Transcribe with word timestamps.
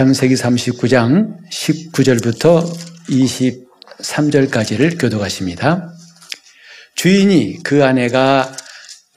창세기 0.00 0.34
39장 0.34 1.36
19절부터 1.52 2.64
23절까지를 3.10 4.98
교도하십니다. 4.98 5.92
주인이 6.94 7.58
그 7.62 7.84
아내가 7.84 8.50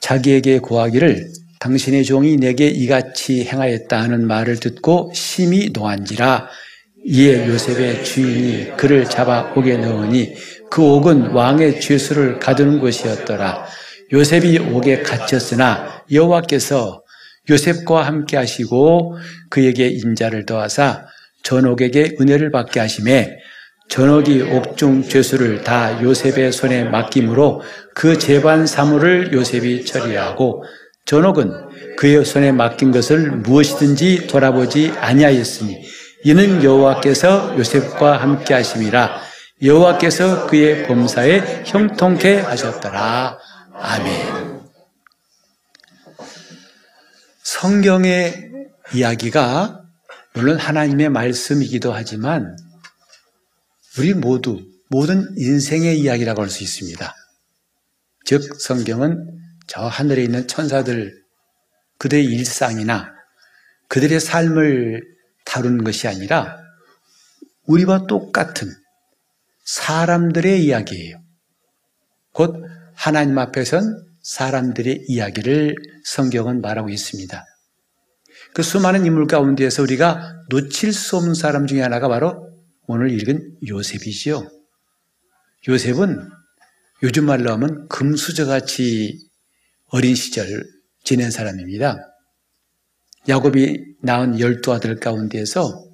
자기에게 0.00 0.58
고하기를 0.58 1.30
당신의 1.58 2.04
종이 2.04 2.36
내게 2.36 2.68
이같이 2.68 3.46
행하였다 3.46 3.98
하는 3.98 4.26
말을 4.26 4.60
듣고 4.60 5.10
심히 5.14 5.70
노한지라 5.72 6.48
이에 7.06 7.48
요셉의 7.48 8.04
주인이 8.04 8.76
그를 8.76 9.06
잡아 9.06 9.54
옥에 9.56 9.78
넣으니 9.78 10.34
그 10.70 10.82
옥은 10.82 11.28
왕의 11.30 11.80
죄수를 11.80 12.38
가두는 12.38 12.78
곳이었더라. 12.80 13.64
요셉이 14.12 14.58
옥에 14.58 15.00
갇혔으나 15.00 16.04
여호와께서 16.12 17.03
요셉과 17.50 18.02
함께 18.02 18.36
하시고 18.36 19.16
그에게 19.50 19.88
인자를 19.88 20.46
더하사 20.46 21.04
전옥에게 21.42 22.16
은혜를 22.20 22.50
받게 22.50 22.80
하심에 22.80 23.36
전옥이 23.88 24.42
옥중 24.42 25.08
죄수를 25.08 25.62
다 25.62 26.02
요셉의 26.02 26.52
손에 26.52 26.84
맡김으로 26.84 27.62
그 27.94 28.18
재반 28.18 28.66
사물을 28.66 29.32
요셉이 29.32 29.84
처리하고 29.84 30.64
전옥은 31.04 31.96
그의 31.98 32.24
손에 32.24 32.50
맡긴 32.52 32.92
것을 32.92 33.30
무엇이든지 33.30 34.26
돌아보지 34.26 34.92
아니하였으니 34.98 35.84
이는 36.24 36.64
여호와께서 36.64 37.56
요셉과 37.58 38.16
함께 38.16 38.54
하심이라 38.54 39.20
여호와께서 39.62 40.46
그의 40.46 40.86
범사에 40.86 41.64
형통케 41.66 42.40
하셨더라. 42.40 43.38
아멘. 43.74 44.53
성경의 47.60 48.50
이야기가 48.94 49.80
물론 50.34 50.58
하나님의 50.58 51.08
말씀이기도 51.08 51.92
하지만 51.92 52.56
우리 53.96 54.12
모두 54.12 54.60
모든 54.90 55.32
인생의 55.36 56.00
이야기라고 56.00 56.42
할 56.42 56.50
수 56.50 56.64
있습니다. 56.64 57.14
즉 58.24 58.60
성경은 58.60 59.38
저 59.68 59.82
하늘에 59.82 60.24
있는 60.24 60.48
천사들 60.48 61.22
그들의 61.98 62.24
일상이나 62.24 63.12
그들의 63.86 64.18
삶을 64.18 65.02
다루는 65.44 65.84
것이 65.84 66.08
아니라 66.08 66.58
우리와 67.66 68.08
똑같은 68.08 68.68
사람들의 69.64 70.64
이야기예요. 70.64 71.22
곧 72.32 72.56
하나님 72.94 73.38
앞에선 73.38 74.13
사람들의 74.24 75.04
이야기를 75.06 75.76
성경은 76.04 76.60
말하고 76.60 76.88
있습니다. 76.88 77.44
그 78.54 78.62
수많은 78.62 79.06
인물 79.06 79.26
가운데에서 79.26 79.82
우리가 79.82 80.44
놓칠 80.48 80.92
수 80.92 81.16
없는 81.16 81.34
사람 81.34 81.66
중에 81.66 81.82
하나가 81.82 82.08
바로 82.08 82.50
오늘 82.86 83.10
읽은 83.10 83.58
요셉이지요. 83.68 84.48
요셉은 85.68 86.28
요즘 87.02 87.26
말로 87.26 87.52
하면 87.52 87.86
금수저같이 87.88 89.28
어린 89.88 90.14
시절 90.14 90.64
지낸 91.02 91.30
사람입니다. 91.30 91.98
야곱이 93.28 93.96
낳은 94.02 94.40
열두 94.40 94.72
아들 94.72 95.00
가운데에서 95.00 95.84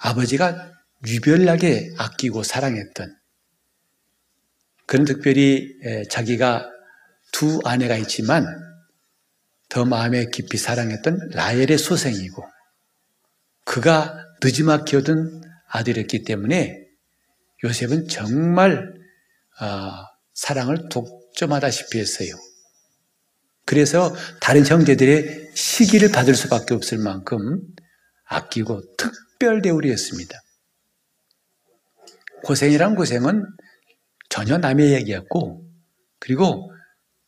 아버지가 0.00 0.72
유별나게 1.06 1.94
아끼고 1.98 2.42
사랑했던 2.42 3.16
그런 4.86 5.04
특별히 5.04 5.68
자기가 6.10 6.68
두 7.32 7.60
아내가 7.64 7.96
있지만 7.96 8.46
더 9.68 9.84
마음에 9.84 10.26
깊이 10.26 10.58
사랑했던 10.58 11.30
라헬의 11.32 11.78
소생이고 11.78 12.44
그가 13.64 14.14
늦지막히 14.42 14.96
얻은 14.96 15.40
아들이었기 15.68 16.24
때문에 16.24 16.86
요셉은 17.64 18.08
정말 18.08 18.92
어, 19.60 19.90
사랑을 20.34 20.88
독점하다시피 20.88 21.98
했어요. 21.98 22.34
그래서 23.64 24.14
다른 24.40 24.66
형제들의 24.66 25.52
시기를 25.54 26.10
받을 26.10 26.34
수밖에 26.34 26.74
없을 26.74 26.98
만큼 26.98 27.62
아끼고 28.24 28.96
특별 28.96 29.62
대우를 29.62 29.90
했습니다. 29.90 30.38
고생이란 32.44 32.96
고생은 32.96 33.46
전혀 34.28 34.58
남의 34.58 34.92
얘기였고 34.94 35.64
그리고 36.18 36.72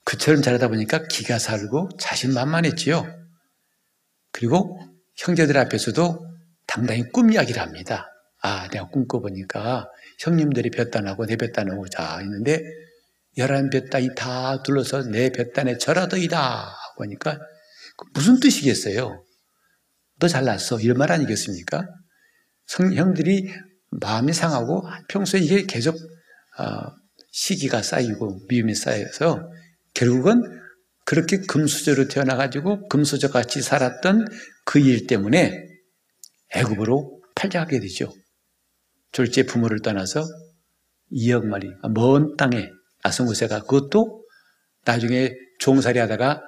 그처럼 0.04 0.42
자라다 0.42 0.68
보니까 0.68 1.06
기가 1.08 1.38
살고 1.38 1.90
자신만만했지요. 1.98 3.06
그리고 4.32 4.78
형제들 5.16 5.56
앞에서도 5.56 6.26
당당히 6.66 7.04
꿈 7.12 7.32
이야기를 7.32 7.60
합니다. 7.60 8.10
아, 8.42 8.68
내가 8.68 8.88
꿈꿔보니까 8.88 9.88
형님들이 10.20 10.70
볕단하고 10.70 11.24
내 11.26 11.36
볕단하고 11.36 11.88
자 11.88 12.20
있는데 12.22 12.62
열한 13.38 13.70
볕단이 13.70 14.10
다 14.14 14.62
둘러서 14.62 15.04
내 15.04 15.30
볕단에 15.30 15.78
절하더이다 15.78 16.70
보니까 16.96 17.38
무슨 18.12 18.38
뜻이겠어요? 18.40 19.24
너 20.18 20.28
잘났어 20.28 20.80
이런 20.80 20.98
말 20.98 21.10
아니겠습니까? 21.10 21.84
성, 22.66 22.92
형들이 22.94 23.52
마음이 23.90 24.32
상하고 24.32 24.82
평소에 25.08 25.40
이게 25.40 25.64
계속 25.66 25.96
어, 26.58 26.92
시기가 27.30 27.82
쌓이고 27.82 28.40
미움이 28.48 28.74
쌓여서 28.74 29.40
결국은 29.94 30.42
그렇게 31.06 31.38
금수저로 31.38 32.08
태어나가지고 32.08 32.88
금수저 32.88 33.28
같이 33.30 33.62
살았던 33.62 34.26
그 34.64 34.80
일 34.80 35.06
때문에 35.06 35.66
애굽으로 36.54 37.20
팔려가게 37.34 37.80
되죠. 37.80 38.12
졸제 39.12 39.44
부모를 39.44 39.80
떠나서 39.80 40.24
2억 41.12 41.46
마리 41.46 41.68
먼 41.94 42.36
땅에 42.36 42.68
낯선 43.02 43.26
곳에 43.26 43.46
가 43.46 43.60
그것도 43.60 44.24
나중에 44.84 45.32
종살이 45.60 45.98
하다가 45.98 46.42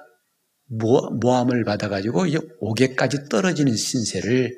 모함을 1.21 1.63
받아가지고 1.63 2.25
옥에까지 2.59 3.29
떨어지는 3.29 3.75
신세를 3.75 4.51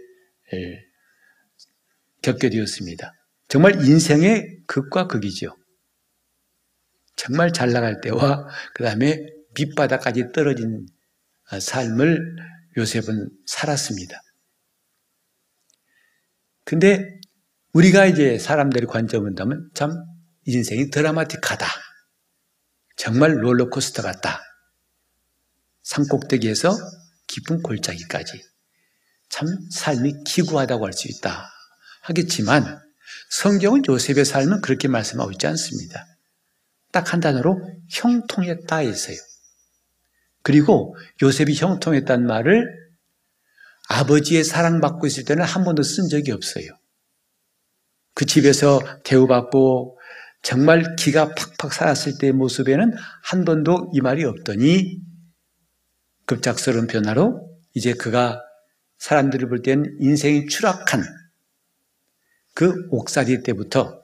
겪게 2.22 2.49
되었습니다. 2.49 3.13
정말 3.47 3.85
인생의 3.85 4.63
극과 4.67 5.07
극이죠. 5.07 5.55
정말 7.19 7.52
잘 7.52 7.74
나갈 7.74 8.00
때와 8.00 8.47
그 8.74 8.85
다음에 8.85 9.19
밑바닥까지 9.53 10.31
떨어진 10.34 10.88
삶을 11.59 12.18
요셉은 12.78 13.30
살았습니다. 13.46 14.22
근데 16.63 17.19
우리가 17.74 18.06
이제 18.06 18.40
사람들의 18.40 18.88
관점을 18.88 19.22
본다면 19.25 19.69
참 19.74 19.91
인생이 20.46 20.91
드라마틱하다. 20.91 21.68
정말 22.96 23.44
롤러코스터 23.44 24.02
같다. 24.02 24.40
산꼭대기에서 25.84 26.74
깊은 27.28 27.63
골짜기까지. 27.63 28.41
참 29.28 29.46
삶이 29.72 30.24
기구하다고 30.25 30.85
할 30.85 30.94
수 30.94 31.09
있다. 31.09 31.50
하겠지만 32.03 32.81
성경은 33.29 33.81
요셉의 33.90 34.24
삶은 34.24 34.62
그렇게 34.62 34.88
말씀하고 34.88 35.31
있지 35.31 35.47
않습니다. 35.47 36.06
딱 36.91 37.13
한 37.13 37.19
단어로 37.19 37.59
형통했다 37.89 38.77
했어요. 38.77 39.17
그리고 40.41 40.95
요셉이 41.22 41.55
형통했다는 41.55 42.25
말을 42.25 42.66
아버지의 43.89 44.44
사랑받고 44.44 45.07
있을 45.07 45.25
때는 45.25 45.44
한 45.44 45.63
번도 45.63 45.83
쓴 45.83 46.07
적이 46.09 46.31
없어요. 46.31 46.66
그 48.13 48.25
집에서 48.25 48.81
대우받고 49.03 49.99
정말 50.41 50.95
기가 50.95 51.33
팍팍 51.33 51.73
살았을 51.73 52.17
때의 52.19 52.34
모습에는 52.34 52.93
한 53.23 53.46
번도 53.46 53.91
이 53.93 54.02
말이 54.02 54.23
없더니 54.23 54.99
급작스러운 56.25 56.87
변화로 56.87 57.49
이제 57.73 57.93
그가 57.93 58.41
사람들을 58.99 59.49
볼 59.49 59.61
때는 59.61 59.97
인생이 59.99 60.47
추락한 60.47 61.03
그 62.53 62.87
옥살이 62.91 63.41
때부터 63.43 63.98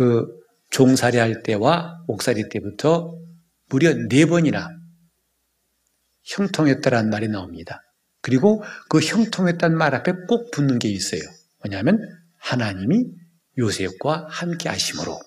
그 0.00 0.26
종살이 0.70 1.18
할 1.18 1.42
때와 1.42 2.02
옥살이 2.06 2.48
때부터 2.48 3.20
무려 3.68 3.92
네 3.92 4.24
번이나 4.24 4.70
형통했다라는 6.22 7.10
말이 7.10 7.28
나옵니다. 7.28 7.82
그리고 8.22 8.62
그 8.88 9.00
형통했다는 9.00 9.76
말 9.76 9.94
앞에 9.94 10.12
꼭 10.26 10.50
붙는 10.52 10.78
게 10.78 10.88
있어요. 10.88 11.20
뭐냐면 11.62 12.00
하나님이 12.38 13.08
요셉과 13.58 14.28
함께 14.30 14.70
하심으로 14.70 15.20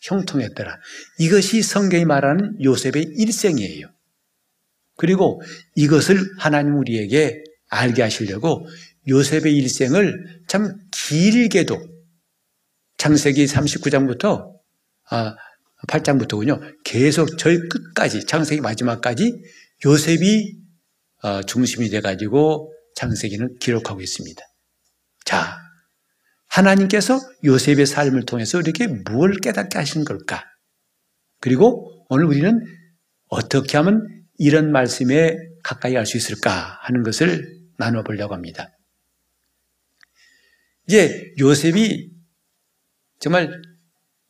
형통했더라. 0.00 0.76
이것이 1.20 1.62
성경이 1.62 2.06
말하는 2.06 2.60
요셉의 2.60 3.04
일생이에요. 3.18 3.86
그리고 4.96 5.40
이것을 5.76 6.18
하나님 6.38 6.76
우리에게 6.76 7.44
알게 7.68 8.02
하시려고 8.02 8.66
요셉의 9.06 9.54
일생을 9.54 10.42
참 10.48 10.76
길게도 10.90 11.99
창세기 13.00 13.46
39장부터 13.46 14.52
아, 15.08 15.34
8장부터군요. 15.88 16.84
계속 16.84 17.38
저희 17.38 17.56
끝까지 17.56 18.26
창세기 18.26 18.60
마지막까지 18.60 19.42
요셉이 19.86 20.60
어, 21.22 21.42
중심이 21.44 21.88
돼가지고 21.88 22.70
장세기는 22.96 23.56
기록하고 23.58 24.02
있습니다. 24.02 24.42
자, 25.24 25.58
하나님께서 26.48 27.18
요셉의 27.42 27.86
삶을 27.86 28.26
통해서 28.26 28.60
이렇게 28.60 28.86
무엇을 28.86 29.40
깨닫게 29.40 29.78
하신 29.78 30.04
걸까? 30.04 30.44
그리고 31.40 32.04
오늘 32.10 32.26
우리는 32.26 32.60
어떻게 33.28 33.78
하면 33.78 34.06
이런 34.36 34.72
말씀에 34.72 35.38
가까이 35.64 35.94
갈수 35.94 36.18
있을까 36.18 36.78
하는 36.82 37.02
것을 37.02 37.62
나눠보려고 37.78 38.34
합니다. 38.34 38.68
이제 40.86 41.32
요셉이 41.38 42.19
정말 43.20 43.62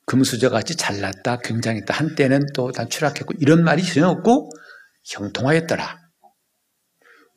금수저 0.07 0.51
같이 0.51 0.77
잘났다, 0.77 1.39
굉장했다. 1.39 1.95
한때는 1.95 2.47
또다 2.53 2.87
추락했고 2.89 3.35
이런 3.39 3.63
말이 3.63 3.85
전혀 3.85 4.09
없고 4.09 4.51
형통하였더라. 5.05 5.99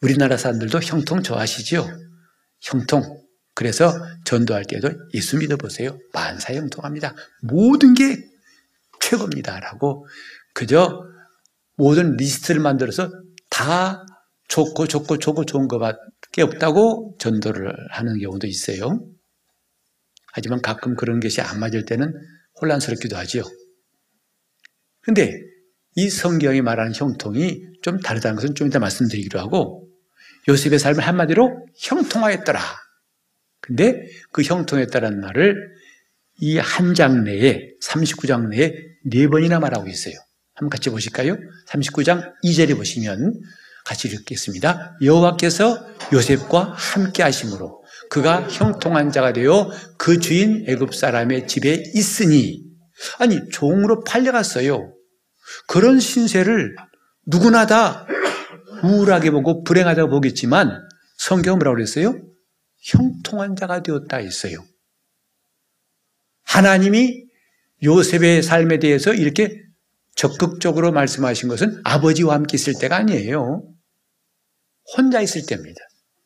우리나라 0.01 0.35
사람들도 0.35 0.81
형통 0.81 1.21
좋아하시죠? 1.23 1.87
형통. 2.61 3.23
그래서 3.55 3.93
전도할 4.25 4.65
때도 4.65 4.89
예수 5.13 5.37
믿어보세요. 5.37 5.97
만사 6.11 6.55
형통합니다. 6.55 7.13
모든 7.43 7.93
게 7.93 8.17
최고입니다. 8.99 9.59
라고 9.59 10.07
그저 10.55 11.03
모든 11.75 12.15
리스트를 12.15 12.61
만들어서 12.61 13.11
다 13.49 14.03
좋고 14.47 14.87
좋고 14.87 15.19
좋고 15.19 15.45
좋은 15.45 15.67
것밖에 15.67 16.41
없다고 16.41 17.15
전도를 17.19 17.73
하는 17.91 18.17
경우도 18.19 18.47
있어요. 18.47 18.99
하지만 20.33 20.61
가끔 20.61 20.95
그런 20.95 21.19
것이 21.19 21.41
안 21.41 21.59
맞을 21.59 21.85
때는 21.85 22.11
혼란스럽기도 22.59 23.15
하지요. 23.15 23.43
근데 25.01 25.31
이 25.95 26.09
성경이 26.09 26.61
말하는 26.61 26.93
형통이 26.93 27.61
좀 27.81 27.99
다르다는 27.99 28.35
것은 28.35 28.55
좀 28.55 28.67
이따 28.67 28.79
말씀드리기로 28.79 29.39
하고 29.39 29.87
요셉의 30.47 30.79
삶을 30.79 31.01
한마디로 31.01 31.65
형통하였더라. 31.77 32.59
근데 33.61 34.05
그 34.31 34.41
형통했다라는 34.41 35.21
말을 35.21 35.55
이 36.41 36.57
한 36.57 36.95
장 36.95 37.23
내에 37.23 37.69
39장 37.85 38.49
내에 38.49 38.73
네 39.05 39.27
번이나 39.27 39.59
말하고 39.59 39.87
있어요. 39.87 40.15
한번 40.55 40.69
같이 40.71 40.89
보실까요? 40.89 41.37
39장 41.69 42.33
2절에 42.43 42.75
보시면 42.75 43.39
같이 43.85 44.07
읽겠습니다. 44.07 44.97
여호와께서 45.03 45.85
요셉과 46.11 46.73
함께 46.75 47.21
하심으로 47.23 47.82
그가 48.13 48.47
형통한 48.47 49.11
자가 49.11 49.33
되어 49.33 49.71
그 49.97 50.19
주인 50.19 50.65
애굽 50.67 50.93
사람의 50.93 51.47
집에 51.47 51.81
있으니 51.95 52.63
아니 53.17 53.39
종으로 53.49 54.03
팔려갔어요. 54.03 54.93
그런 55.67 55.99
신세를 55.99 56.75
누구나 57.25 57.65
다 57.65 58.05
우울하게 58.83 59.31
보고 59.31 59.63
불행하다고 59.63 60.11
보겠지만 60.11 60.87
성경은 61.17 61.57
뭐라고 61.57 61.73
그랬어요? 61.73 62.21
형통한 62.83 63.55
자가 63.55 63.81
되었다 63.81 64.17
했어요. 64.17 64.63
하나님이 66.43 67.25
요셉의 67.81 68.43
삶에 68.43 68.77
대해서 68.77 69.11
이렇게 69.11 69.59
적극적으로 70.15 70.91
말씀하신 70.91 71.49
것은 71.49 71.81
아버지와 71.83 72.35
함께 72.35 72.57
있을 72.57 72.75
때가 72.79 72.95
아니에요. 72.95 73.67
혼자 74.95 75.19
있을 75.19 75.47
때입니다. 75.47 75.79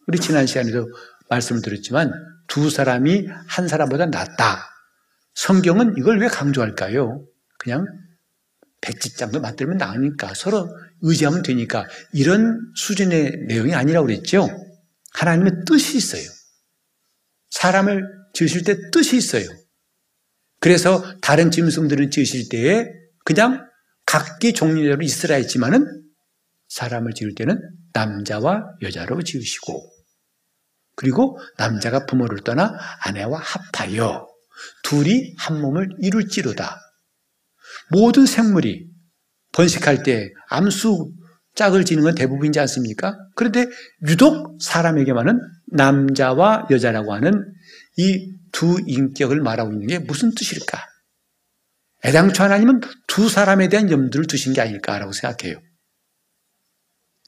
우리 0.07 0.19
지난 0.19 0.47
시간에도 0.47 0.85
말씀을 1.29 1.61
드렸지만 1.61 2.11
두 2.47 2.69
사람이 2.69 3.27
한 3.47 3.67
사람보다 3.67 4.07
낫다. 4.07 4.69
성경은 5.35 5.95
이걸 5.97 6.19
왜 6.19 6.27
강조할까요? 6.27 7.25
그냥 7.59 7.85
백지장도 8.81 9.41
맞들면 9.41 9.77
나으니까 9.77 10.33
서로 10.33 10.67
의지하면 11.01 11.43
되니까 11.43 11.85
이런 12.13 12.59
수준의 12.75 13.45
내용이 13.47 13.73
아니라고 13.73 14.07
그랬죠. 14.07 14.47
하나님의 15.13 15.65
뜻이 15.65 15.97
있어요. 15.97 16.23
사람을 17.49 18.03
지으실 18.33 18.63
때 18.63 18.75
뜻이 18.91 19.17
있어요. 19.17 19.47
그래서 20.59 21.03
다른 21.21 21.51
짐승들을 21.51 22.09
지으실 22.09 22.49
때에 22.49 22.85
그냥 23.25 23.67
각기 24.05 24.53
종류대로 24.53 25.01
있으라 25.01 25.35
했지만은 25.35 25.85
사람을 26.69 27.13
지을 27.13 27.35
때는 27.35 27.59
남자와 27.93 28.63
여자로 28.81 29.21
지으시고 29.23 29.96
그리고 30.97 31.39
남자가 31.57 32.05
부모를 32.05 32.39
떠나 32.39 32.77
아내와 33.05 33.39
합하여 33.39 34.27
둘이 34.83 35.33
한 35.37 35.61
몸을 35.61 35.87
이룰지로다. 36.01 36.77
모든 37.91 38.25
생물이 38.25 38.89
번식할 39.53 40.03
때 40.03 40.29
암수 40.49 41.13
짝을 41.55 41.85
지는 41.85 42.03
건 42.03 42.15
대부분이지 42.15 42.59
않습니까? 42.59 43.15
그런데 43.35 43.67
유독 44.07 44.61
사람에게만은 44.61 45.39
남자와 45.71 46.67
여자라고 46.69 47.13
하는 47.13 47.31
이 47.95 48.37
두 48.51 48.79
인격을 48.85 49.41
말하고 49.41 49.71
있는 49.71 49.87
게 49.87 49.99
무슨 49.99 50.33
뜻일까? 50.33 50.83
애당초 52.05 52.43
하나님은 52.43 52.81
두 53.07 53.29
사람에 53.29 53.69
대한 53.69 53.91
염두를 53.91 54.25
두신 54.25 54.53
게 54.53 54.61
아닐까라고 54.61 55.11
생각해요. 55.11 55.61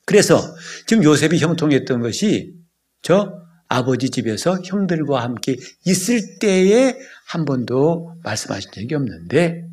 그래서 0.05 0.41
지금 0.87 1.03
요셉이 1.03 1.37
형통했던 1.37 2.01
것이 2.01 2.55
저 3.03 3.31
아버지 3.69 4.09
집에서 4.09 4.59
형들과 4.65 5.21
함께 5.23 5.55
있을 5.85 6.39
때에 6.39 6.97
한 7.27 7.45
번도 7.45 8.15
말씀하신 8.23 8.71
적이 8.71 8.95
없는데 8.95 9.63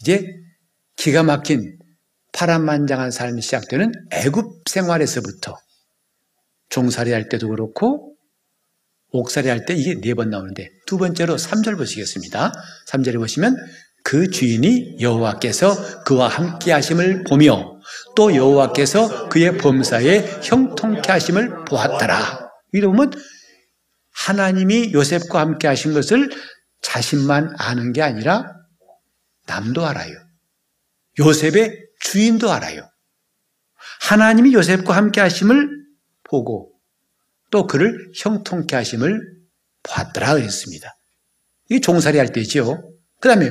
이제 0.00 0.24
기가 0.96 1.22
막힌 1.24 1.78
파란만장한 2.32 3.10
삶이 3.10 3.42
시작되는 3.42 3.92
애굽 4.12 4.68
생활에서부터 4.68 5.58
종살이 6.68 7.10
할 7.12 7.28
때도 7.28 7.48
그렇고 7.48 8.14
옥살이 9.12 9.48
할 9.48 9.66
때 9.66 9.74
이게 9.74 10.00
네 10.00 10.14
번 10.14 10.30
나오는데 10.30 10.70
두 10.86 10.96
번째로 10.96 11.34
3절 11.36 11.76
보시겠습니다. 11.76 12.52
3절에 12.86 13.16
보시면 13.18 13.56
그 14.04 14.30
주인이 14.30 14.98
여호와께서 15.00 16.04
그와 16.04 16.28
함께 16.28 16.70
하심을 16.70 17.24
보며 17.24 17.80
또 18.14 18.34
여호와께서 18.34 19.28
그의 19.28 19.58
범사에 19.58 20.40
형통케 20.44 21.10
하심을 21.10 21.64
보았더라. 21.64 22.50
이러면 22.72 23.10
하나님이 24.12 24.92
요셉과 24.92 25.40
함께 25.40 25.66
하신 25.68 25.92
것을 25.92 26.30
자신만 26.82 27.54
아는 27.58 27.92
게 27.92 28.02
아니라 28.02 28.44
남도 29.46 29.86
알아요. 29.86 30.14
요셉의 31.18 31.76
주인도 32.00 32.50
알아요. 32.50 32.88
하나님이 34.00 34.54
요셉과 34.54 34.96
함께 34.96 35.20
하심을 35.20 35.68
보고 36.24 36.72
또 37.50 37.66
그를 37.66 38.10
형통케 38.16 38.76
하심을 38.76 39.20
보았더라 39.82 40.34
그랬습니다. 40.34 40.96
이게 41.68 41.80
종살이 41.80 42.18
할 42.18 42.32
때죠. 42.32 42.82
그 43.20 43.28
다음에 43.28 43.50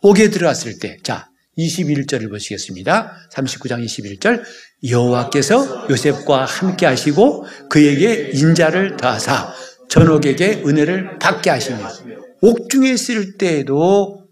옥에 0.00 0.30
들어왔을 0.30 0.78
때, 0.78 0.96
자, 1.02 1.28
21절을 1.58 2.30
보시겠습니다. 2.30 3.28
39장 3.32 3.84
21절. 3.84 4.42
여호와께서 4.88 5.88
요셉과 5.90 6.44
함께 6.44 6.86
하시고 6.86 7.46
그에게 7.68 8.30
인자를 8.34 8.96
더하사 8.96 9.52
전옥에게 9.92 10.62
은혜를 10.64 11.18
받게 11.18 11.50
하시며 11.50 11.86
옥중에 12.40 12.90
있을 12.92 13.36
때에도 13.36 14.26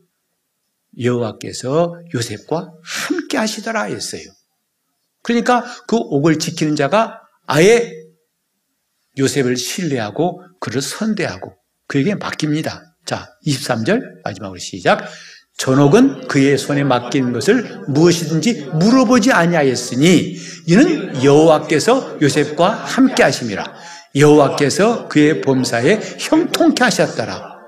여호와께서 0.99 2.00
요셉과 2.14 2.73
함께 2.83 3.37
하시더라 3.37 3.83
했어요. 3.83 4.23
그러니까 5.23 5.62
그 5.87 5.97
옥을 5.97 6.38
지키는 6.38 6.76
자가 6.76 7.21
아예 7.47 7.93
요셉을 9.19 9.59
신뢰하고 9.59 10.43
그를 10.61 10.81
선대하고 10.81 11.52
그에게 11.87 12.14
맡깁니다. 12.14 12.97
자, 13.05 13.29
23절 13.47 14.23
마지막으로 14.25 14.59
시작. 14.59 15.07
전옥은 15.59 16.26
그의 16.26 16.57
손에 16.57 16.85
맡긴 16.85 17.35
것을 17.35 17.83
무엇이든지 17.87 18.71
물어보지 18.76 19.33
아니하였으니 19.33 20.37
이는 20.69 21.23
여호와께서 21.23 22.17
요셉과 22.23 22.73
함께 22.73 23.25
하심이라. 23.25 23.89
여호와께서 24.14 25.09
그의 25.09 25.40
범사에 25.40 26.00
형통케 26.19 26.83
하셨더라. 26.85 27.61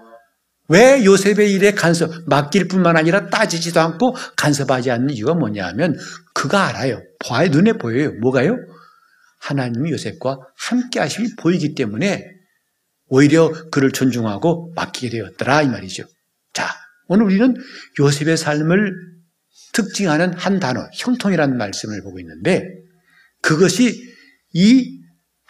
왜 0.69 1.05
요셉의 1.05 1.53
일에 1.53 1.73
간섭, 1.73 2.11
맡길 2.27 2.69
뿐만 2.69 2.97
아니라 2.97 3.29
따지지도 3.29 3.81
않고 3.81 4.17
간섭하지 4.37 4.91
않는 4.91 5.11
이유가 5.11 5.35
뭐냐 5.35 5.67
하면 5.69 5.99
그가 6.35 6.69
알아요. 6.69 7.03
봐야 7.19 7.49
눈에 7.49 7.75
보여요. 7.75 8.13
뭐가요? 8.21 8.57
하나님이 9.41 9.91
요셉과 9.91 10.39
함께 10.57 11.01
하심이 11.01 11.37
보이기 11.37 11.75
때문에 11.75 12.25
오히려 13.07 13.51
그를 13.71 13.91
존중하고 13.93 14.73
맡기게 14.75 15.11
되었더라 15.11 15.63
이 15.63 15.69
말이죠. 15.69 16.05
자, 16.55 16.69
오늘 17.09 17.27
우리는 17.27 17.55
요셉의 18.01 18.37
삶을 18.37 18.95
특징하는 19.73 20.33
한 20.35 20.61
단어, 20.61 20.89
형통이라는 20.95 21.59
말씀을 21.59 22.03
보고 22.03 22.19
있는데 22.21 22.67
그것이 23.43 24.01
이 24.55 25.02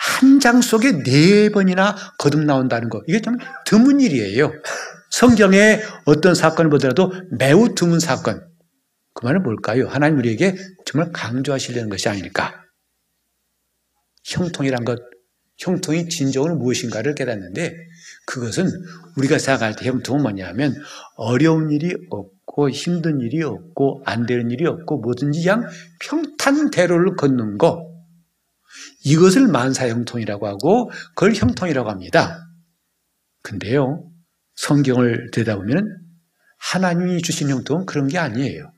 한 0.02 0.40
장 0.40 0.60
속에 0.60 1.04
네 1.04 1.50
번이나 1.50 1.94
거듭 2.18 2.44
나온다는 2.44 2.88
거. 2.88 3.02
이게 3.06 3.20
좀 3.20 3.36
드문 3.64 4.00
일이에요. 4.00 4.52
성경에 5.10 5.80
어떤 6.04 6.34
사건을 6.34 6.70
보더라도 6.70 7.12
매우 7.38 7.76
드문 7.76 8.00
사건. 8.00 8.44
그 9.14 9.24
말은 9.24 9.44
뭘까요? 9.44 9.86
하나님 9.86 10.18
우리에게 10.18 10.56
정말 10.84 11.12
강조하시려는 11.12 11.88
것이 11.88 12.08
아닐까. 12.08 12.64
형통이란 14.24 14.84
것, 14.84 14.98
형통이 15.58 16.08
진정으로 16.08 16.56
무엇인가를 16.56 17.14
깨닫는데 17.14 17.76
그것은 18.26 18.68
우리가 19.16 19.38
생각할 19.38 19.76
때 19.76 19.86
형통은 19.86 20.22
뭐냐면 20.22 20.74
어려운 21.16 21.70
일이 21.70 21.94
없고 22.10 22.70
힘든 22.70 23.20
일이 23.20 23.42
없고 23.42 24.02
안 24.04 24.26
되는 24.26 24.50
일이 24.50 24.66
없고 24.66 24.98
뭐든지 24.98 25.42
그냥 25.42 25.64
평탄대로를 26.00 27.14
걷는 27.14 27.58
거 27.58 27.91
이것을 29.04 29.48
만사 29.48 29.88
형통이라고 29.88 30.46
하고 30.46 30.90
그걸 31.10 31.34
형통이라고 31.34 31.90
합니다. 31.90 32.48
근데요 33.42 34.08
성경을 34.54 35.30
들여다보면 35.32 35.98
하나님이 36.58 37.22
주신 37.22 37.50
형통은 37.50 37.86
그런 37.86 38.06
게 38.06 38.18
아니에요. 38.18 38.72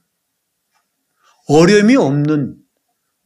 어려움이 1.49 1.97
없는 1.97 2.57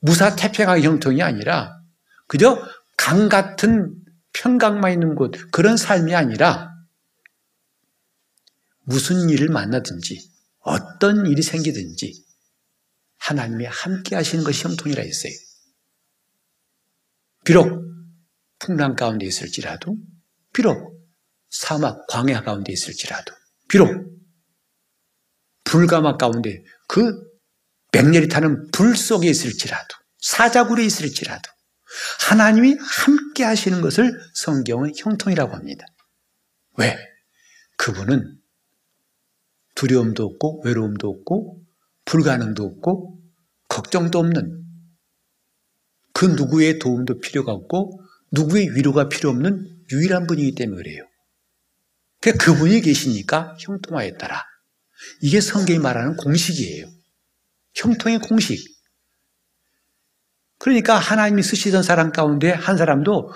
무사태평한 0.01 0.83
형통이 0.83 1.23
아니라 1.23 1.81
그저 2.27 2.61
강 2.97 3.29
같은 3.29 3.95
평강만 4.33 4.93
있는 4.93 5.15
곳 5.15 5.33
그런 5.53 5.77
삶이 5.77 6.15
아니라 6.15 6.73
무슨 8.83 9.29
일을 9.29 9.49
만나든지 9.49 10.31
어떤 10.61 11.27
일이 11.27 11.43
생기든지 11.43 12.25
하나님이 13.19 13.67
함께 13.67 14.17
하시는 14.17 14.45
것이 14.45 14.65
형통이라 14.65 15.03
했어요. 15.03 15.33
비록 17.49 17.83
풍랑 18.59 18.95
가운데 18.95 19.25
있을지라도 19.25 19.97
비록 20.53 21.01
사막 21.49 22.07
광야 22.09 22.43
가운데 22.43 22.75
있을지라도 22.75 23.33
비록 23.71 23.89
불가마 25.65 26.19
가운데 26.19 26.63
그 26.89 27.11
맹렬히 27.93 28.29
타는 28.29 28.71
불 28.71 28.95
속에 28.95 29.31
있을지라도 29.31 29.97
사자굴에 30.19 30.85
있을지라도 30.85 31.51
하나님이 32.29 32.77
함께 32.79 33.45
하시는 33.45 33.81
것을 33.81 34.13
성경은 34.35 34.93
형통이라고 34.95 35.55
합니다. 35.55 35.87
왜? 36.77 36.99
그분은 37.79 38.43
두려움도 39.75 40.23
없고 40.23 40.65
외로움도 40.67 41.09
없고 41.09 41.63
불가능도 42.05 42.63
없고 42.63 43.23
걱정도 43.69 44.19
없는 44.19 44.68
그 46.19 46.25
누구의 46.25 46.81
도움도 46.81 47.21
필요가 47.21 47.53
없고 47.53 48.03
누구의 48.33 48.75
위로가 48.75 49.09
필요 49.09 49.31
없는 49.31 49.85
유일한 49.93 50.27
분이기 50.27 50.57
때문에 50.57 50.83
그래요. 50.83 51.05
그러니까 52.21 52.45
그분이 52.45 52.81
계시니까 52.81 53.57
형통하였더라. 53.61 54.43
이게 55.23 55.41
성경이 55.41 55.79
말하는 55.79 56.17
공식이에요. 56.17 56.87
형통의 57.77 58.19
공식. 58.19 58.59
그러니까 60.59 60.99
하나님이 60.99 61.45
쓰시던 61.45 61.85
사람 61.85 62.11
가운데 62.11 62.51
한 62.51 62.77
사람도 62.77 63.31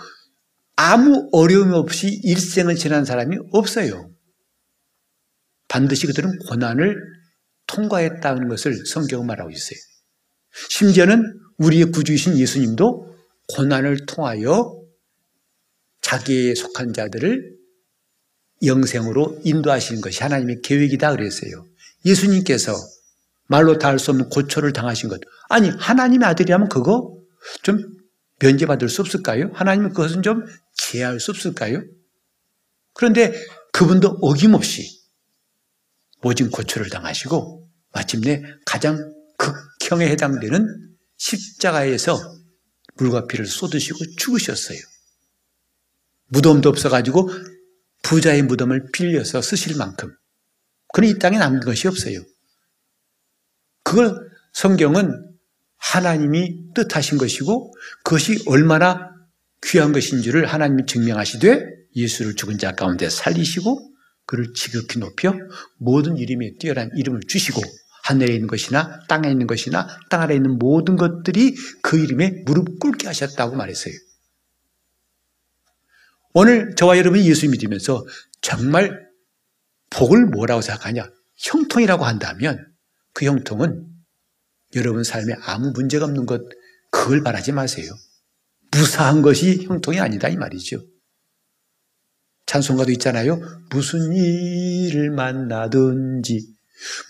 아무 0.75 1.29
어려움 1.31 1.75
없이 1.75 2.09
일생을 2.25 2.75
지난 2.75 3.05
사람이 3.05 3.37
없어요. 3.53 4.12
반드시 5.69 6.09
그들은 6.09 6.37
고난을 6.49 6.97
통과했다는 7.69 8.49
것을 8.49 8.87
성경은 8.87 9.25
말하고 9.25 9.51
있어요. 9.51 9.79
심지어는 10.69 11.23
우리의 11.62 11.87
구주이신 11.92 12.38
예수님도 12.38 13.14
고난을 13.54 14.07
통하여 14.07 14.81
자기에 16.00 16.54
속한 16.54 16.92
자들을 16.92 17.57
영생으로 18.64 19.40
인도하시는 19.45 20.00
것이 20.00 20.23
하나님의 20.23 20.61
계획이다 20.62 21.11
그랬어요. 21.12 21.66
예수님께서 22.04 22.75
말로 23.47 23.78
다 23.78 23.88
할 23.88 23.99
수 23.99 24.11
없는 24.11 24.28
고초를 24.28 24.73
당하신 24.73 25.09
것. 25.09 25.21
아니, 25.49 25.69
하나님의 25.69 26.26
아들이라면 26.28 26.69
그거 26.69 27.16
좀 27.62 27.97
면제받을 28.40 28.88
수 28.88 29.02
없을까요? 29.02 29.50
하나님은 29.52 29.90
그것은 29.90 30.23
좀 30.23 30.45
제할 30.75 31.21
수 31.21 31.31
없을까요? 31.33 31.83
그런데 32.95 33.33
그분도 33.73 34.19
어김없이 34.21 35.00
모진 36.23 36.50
고초를 36.50 36.88
당하시고 36.88 37.69
마침내 37.92 38.42
가장 38.64 39.12
극형에 39.38 40.09
해당되는 40.09 40.92
십자가에서 41.23 42.19
물과 42.97 43.26
피를 43.29 43.47
쏟으시고 43.47 43.99
죽으셨어요. 44.17 44.79
무덤도 46.26 46.69
없어가지고 46.69 47.31
부자의 48.02 48.43
무덤을 48.43 48.91
빌려서 48.93 49.41
쓰실 49.41 49.76
만큼. 49.76 50.12
그는 50.93 51.09
이 51.09 51.19
땅에 51.19 51.38
남은 51.38 51.61
것이 51.61 51.87
없어요. 51.87 52.21
그걸 53.85 54.31
성경은 54.52 55.31
하나님이 55.76 56.75
뜻하신 56.75 57.19
것이고 57.19 57.73
그것이 58.02 58.43
얼마나 58.47 59.12
귀한 59.64 59.93
것인 59.93 60.23
줄을 60.23 60.47
하나님이 60.47 60.87
증명하시되 60.87 61.67
예수를 61.95 62.35
죽은 62.35 62.59
자 62.59 62.73
가운데 62.73 63.09
살리시고 63.09 63.93
그를 64.26 64.52
지극히 64.55 64.99
높여 64.99 65.35
모든 65.79 66.17
이름에 66.17 66.55
뛰어난 66.59 66.91
이름을 66.97 67.21
주시고 67.29 67.61
하늘에 68.03 68.35
있는 68.35 68.49
것이나 68.49 69.01
땅에 69.09 69.31
있는 69.31 69.47
것이나 69.47 69.87
땅 70.11 70.23
아래에 70.23 70.37
있는 70.37 70.59
모든 70.59 70.97
것들이 70.97 71.55
그 71.83 71.99
이름에 71.99 72.43
무릎 72.45 72.79
꿇게 72.79 73.07
하셨다고 73.07 73.57
말했어요. 73.57 73.95
오늘 76.35 76.75
저와 76.75 76.99
여러분이 76.99 77.29
예수 77.29 77.49
믿으면서 77.49 78.05
정말 78.41 79.09
복을 79.91 80.27
뭐라고 80.27 80.63
생각하냐? 80.63 81.11
형통이라고 81.37 82.05
한다면 82.05 82.73
그 83.13 83.27
형통은 83.27 83.87
여러분 84.75 85.05
삶에 85.05 85.35
아무 85.43 85.71
문제가 85.73 86.07
없는 86.07 86.25
것, 86.27 86.41
그걸 86.91 87.23
바라지 87.23 87.53
마세요. 87.53 87.93
무사한 88.71 89.21
것이 89.21 89.65
형통이 89.65 90.01
아니다, 90.01 90.29
이 90.29 90.37
말이죠. 90.37 90.79
찬송가도 92.47 92.91
있잖아요. 92.93 93.41
무슨 93.71 94.13
일을 94.13 95.11
만나든지, 95.11 96.55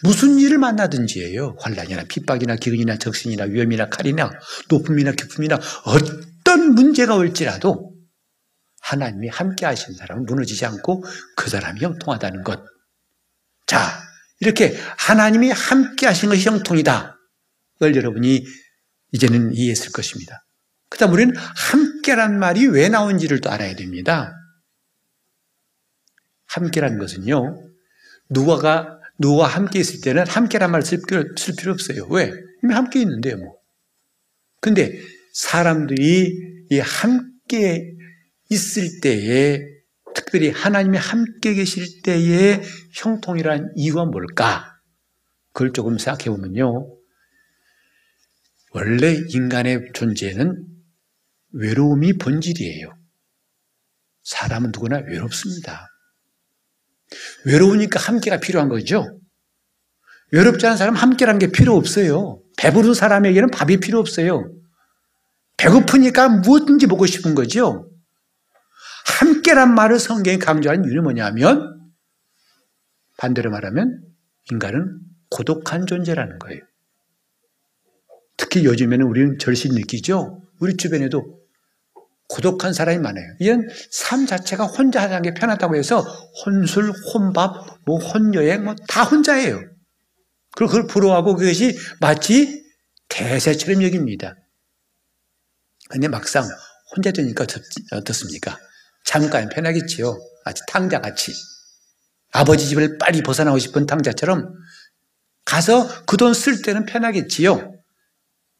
무슨 0.03 0.39
일을 0.39 0.59
만나든지예요. 0.59 1.57
환란이나 1.61 2.05
핍박이나 2.05 2.57
기근이나 2.57 2.97
적신이나 2.97 3.45
위험이나 3.45 3.89
칼이나 3.89 4.31
높음이나 4.69 5.13
깊음이나 5.13 5.59
어떤 5.85 6.75
문제가 6.75 7.17
올지라도 7.17 7.93
하나님이 8.81 9.29
함께 9.29 9.65
하신 9.67 9.95
사람은 9.95 10.27
무너지지 10.27 10.67
않고 10.67 11.05
그 11.37 11.49
사람이 11.49 11.81
형통하다는 11.81 12.43
것. 12.43 12.65
자, 13.67 14.03
이렇게 14.41 14.77
하나님이 14.99 15.51
함께 15.51 16.07
하신 16.07 16.29
것이 16.29 16.49
형통이다. 16.49 17.17
그걸 17.75 17.97
여러분이 17.97 18.45
이제는 19.13 19.55
이해했을 19.55 19.93
것입니다. 19.93 20.45
그 20.89 20.99
다음 20.99 21.13
우리는 21.13 21.35
함께란 21.37 22.39
말이 22.39 22.67
왜 22.67 22.89
나온지를 22.89 23.41
또 23.41 23.51
알아야 23.51 23.75
됩니다. 23.77 24.35
함께란 26.47 26.99
것은요, 26.99 27.57
누가가, 28.29 28.99
누가 29.19 29.47
함께 29.47 29.79
있을 29.81 30.01
때는 30.01 30.27
함께란 30.27 30.71
말을 30.71 30.85
쓸 30.85 31.01
필요, 31.07 31.25
쓸 31.37 31.55
필요 31.57 31.73
없어요. 31.73 32.07
왜? 32.11 32.33
이미 32.63 32.75
함께 32.75 33.01
있는데요, 33.01 33.37
뭐. 33.37 33.57
근데 34.61 34.99
사람들이 35.33 36.67
이 36.71 36.79
함께 36.79 37.93
있을 38.51 39.01
때에 39.01 39.61
특별히 40.15 40.51
하나님이 40.51 40.99
함께 40.99 41.55
계실 41.55 42.03
때의 42.03 42.63
형통이란 42.95 43.73
이유가 43.77 44.05
뭘까? 44.05 44.79
그걸 45.53 45.73
조금 45.73 45.99
생각해 45.99 46.25
보면요. 46.31 46.97
원래 48.75 49.15
인간의 49.29 49.91
존재는 49.95 50.67
외로움이 51.53 52.15
본질이에요. 52.15 52.91
사람은 54.23 54.71
누구나 54.73 54.99
외롭습니다. 54.99 55.92
외로우니까 57.45 58.01
함께가 58.01 58.39
필요한 58.41 58.69
거죠. 58.69 59.19
외롭지 60.33 60.67
않은 60.67 60.77
사람은 60.77 60.99
함께라는 60.99 61.39
게 61.39 61.53
필요 61.53 61.77
없어요. 61.77 62.41
배부른 62.57 62.95
사람에게는 62.95 63.51
밥이 63.51 63.79
필요 63.79 63.99
없어요. 63.99 64.51
배고프니까 65.59 66.29
무엇든지 66.29 66.87
먹고 66.87 67.07
싶은 67.07 67.35
거죠. 67.35 67.89
함께란 69.21 69.75
말을 69.75 69.99
성경이 69.99 70.39
강조하는 70.39 70.85
이유는 70.85 71.03
뭐냐면 71.03 71.81
반대로 73.19 73.51
말하면 73.51 74.03
인간은 74.51 74.99
고독한 75.31 75.87
존재라는 75.87 76.39
거예요. 76.39 76.61
특히 78.37 78.65
요즘에는 78.65 79.07
우리는 79.07 79.39
절실히 79.39 79.75
느끼죠. 79.77 80.43
우리 80.59 80.77
주변에도 80.77 81.42
고독한 82.33 82.73
사람이 82.73 82.99
많아요. 82.99 83.27
이런 83.41 83.69
삶 83.91 84.27
자체가 84.27 84.65
혼자 84.65 85.03
하는 85.03 85.21
게 85.23 85.35
편하다고 85.35 85.77
해서 85.77 86.01
혼술, 86.01 86.91
혼밥, 87.13 87.81
뭐 87.85 87.99
혼여행, 87.99 88.65
뭐 88.65 88.75
다 88.89 89.05
혼자예요. 89.05 89.61
그리고 90.57 90.71
그걸 90.71 90.87
부러워하고 90.87 91.37
그것이 91.37 91.79
마치 92.01 92.65
대세처럼 93.09 93.83
여깁니다. 93.83 94.35
근데 95.91 96.09
막상 96.09 96.49
혼자 96.97 97.11
되니까 97.11 97.47
어떻습니까? 97.93 98.59
잠깐 99.05 99.49
편하겠지요. 99.51 100.19
아주 100.47 100.63
탕자같이. 100.69 101.33
아버지 102.33 102.67
집을 102.67 102.97
빨리 102.99 103.23
벗어나고 103.23 103.59
싶은 103.59 103.85
탕자처럼 103.87 104.55
가서 105.45 105.87
그 106.07 106.17
돈 106.17 106.33
쓸 106.33 106.63
때는 106.63 106.87
편하겠지요. 106.87 107.75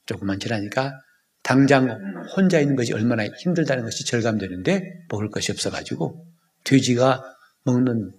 조금만 0.05 0.39
지나니까 0.41 0.93
당장 1.43 1.89
혼자 2.37 2.61
있는 2.61 2.77
것이 2.77 2.93
얼마나 2.93 3.25
힘들다는 3.25 3.85
것이 3.85 4.05
절감되는데 4.05 5.07
먹을 5.09 5.31
것이 5.31 5.51
없어가지고 5.53 6.25
돼지가 6.65 7.23
먹는 7.65 8.13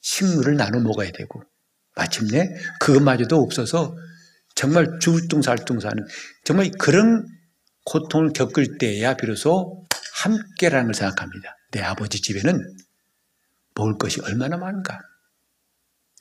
식물을 0.00 0.56
나눠 0.56 0.80
먹어야 0.80 1.10
되고 1.12 1.42
마침내 1.94 2.48
그것마저도 2.80 3.36
없어서 3.36 3.94
정말 4.54 4.98
죽을둥살둥사는 5.00 6.06
정말 6.44 6.70
그런 6.78 7.26
고통을 7.84 8.32
겪을 8.32 8.78
때야 8.78 9.14
비로소 9.14 9.86
함께라는 10.14 10.86
걸 10.86 10.94
생각합니다. 10.94 11.56
내 11.72 11.80
아버지 11.80 12.20
집에는 12.20 12.76
먹을 13.74 13.96
것이 13.98 14.20
얼마나 14.22 14.56
많은가. 14.56 14.98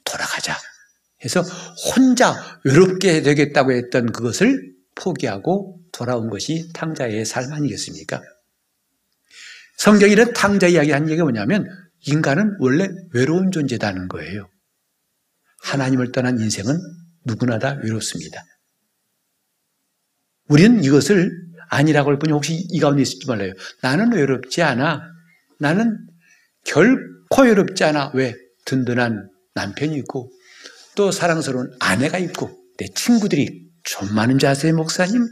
돌아가자. 0.06 0.56
해서 1.24 1.42
혼자 1.42 2.34
외롭게 2.64 3.22
되겠다고 3.22 3.74
했던 3.74 4.12
그것을 4.12 4.74
포기하고 4.96 5.79
돌아온 5.92 6.30
것이 6.30 6.70
탕자의 6.74 7.26
삶 7.26 7.52
아니겠습니까? 7.54 8.22
성경이 9.78 10.12
이런 10.12 10.34
탕자 10.34 10.68
이야기 10.68 10.92
하는 10.92 11.08
얘기가 11.10 11.24
뭐냐면 11.24 11.68
인간은 12.06 12.58
원래 12.60 12.90
외로운 13.14 13.52
존재다는 13.52 14.08
거예요. 14.08 14.50
하나님을 15.64 16.12
떠난 16.12 16.40
인생은 16.40 16.78
누구나 17.26 17.60
다 17.60 17.78
외롭습니다. 17.84 18.44
우리는 20.48 20.84
이것을 20.84 21.32
아니라고 21.70 22.10
할 22.10 22.20
뿐이 22.20 22.34
혹시 22.34 22.56
이 22.56 22.80
가운데 22.80 23.04
있을지 23.04 23.28
몰라요. 23.28 23.54
나는 23.82 24.12
외롭지 24.12 24.64
않아. 24.64 25.02
나는 25.60 25.98
결코 26.66 27.44
외롭지 27.44 27.84
않아. 27.84 28.12
왜? 28.16 28.36
든든한 28.66 29.30
남편이 29.54 29.96
있고 30.00 30.32
또 30.96 31.12
사랑스러운 31.12 31.72
아내가 31.80 32.18
있고 32.18 32.52
내 32.78 32.88
친구들이 32.88 33.69
좀 33.90 34.14
많은 34.14 34.38
자세 34.38 34.72
목사님 34.72 35.28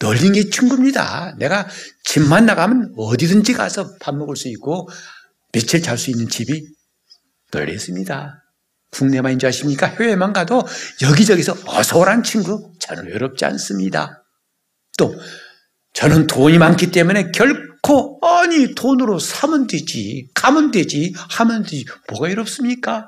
널린 0.00 0.32
게 0.32 0.50
친구입니다. 0.50 1.36
내가 1.38 1.68
집만 2.02 2.44
나가면 2.44 2.94
어디든지 2.96 3.52
가서 3.52 3.94
밥 4.00 4.16
먹을 4.16 4.34
수 4.34 4.48
있고 4.48 4.88
며칠 5.52 5.80
잘 5.80 5.96
수 5.96 6.10
있는 6.10 6.28
집이 6.28 6.66
널려 7.52 7.72
있습니다. 7.72 8.44
국내만인 8.90 9.38
줄 9.38 9.48
아십니까? 9.48 9.86
해외만 9.86 10.32
가도 10.32 10.66
여기저기서 11.02 11.56
어서 11.66 11.98
오란 12.00 12.24
친구 12.24 12.72
저는 12.80 13.06
외롭지 13.06 13.44
않습니다. 13.44 14.24
또 14.98 15.14
저는 15.92 16.26
돈이 16.26 16.58
많기 16.58 16.90
때문에 16.90 17.30
결코 17.30 18.18
아니 18.22 18.74
돈으로 18.74 19.20
사면 19.20 19.68
되지 19.68 20.28
가면 20.34 20.72
되지 20.72 21.14
하면 21.16 21.62
되지 21.62 21.84
뭐가 22.08 22.26
외롭습니까? 22.26 23.06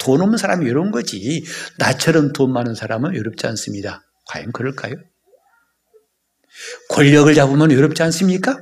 돈 0.00 0.20
없는 0.22 0.38
사람이 0.38 0.64
외로운 0.66 0.90
거지 0.90 1.44
나처럼 1.78 2.32
돈 2.32 2.52
많은 2.52 2.74
사람은 2.74 3.12
외롭지 3.12 3.46
않습니다. 3.48 4.02
과연 4.26 4.52
그럴까요? 4.52 4.94
권력을 6.88 7.32
잡으면 7.34 7.70
외롭지 7.70 8.02
않습니까? 8.04 8.58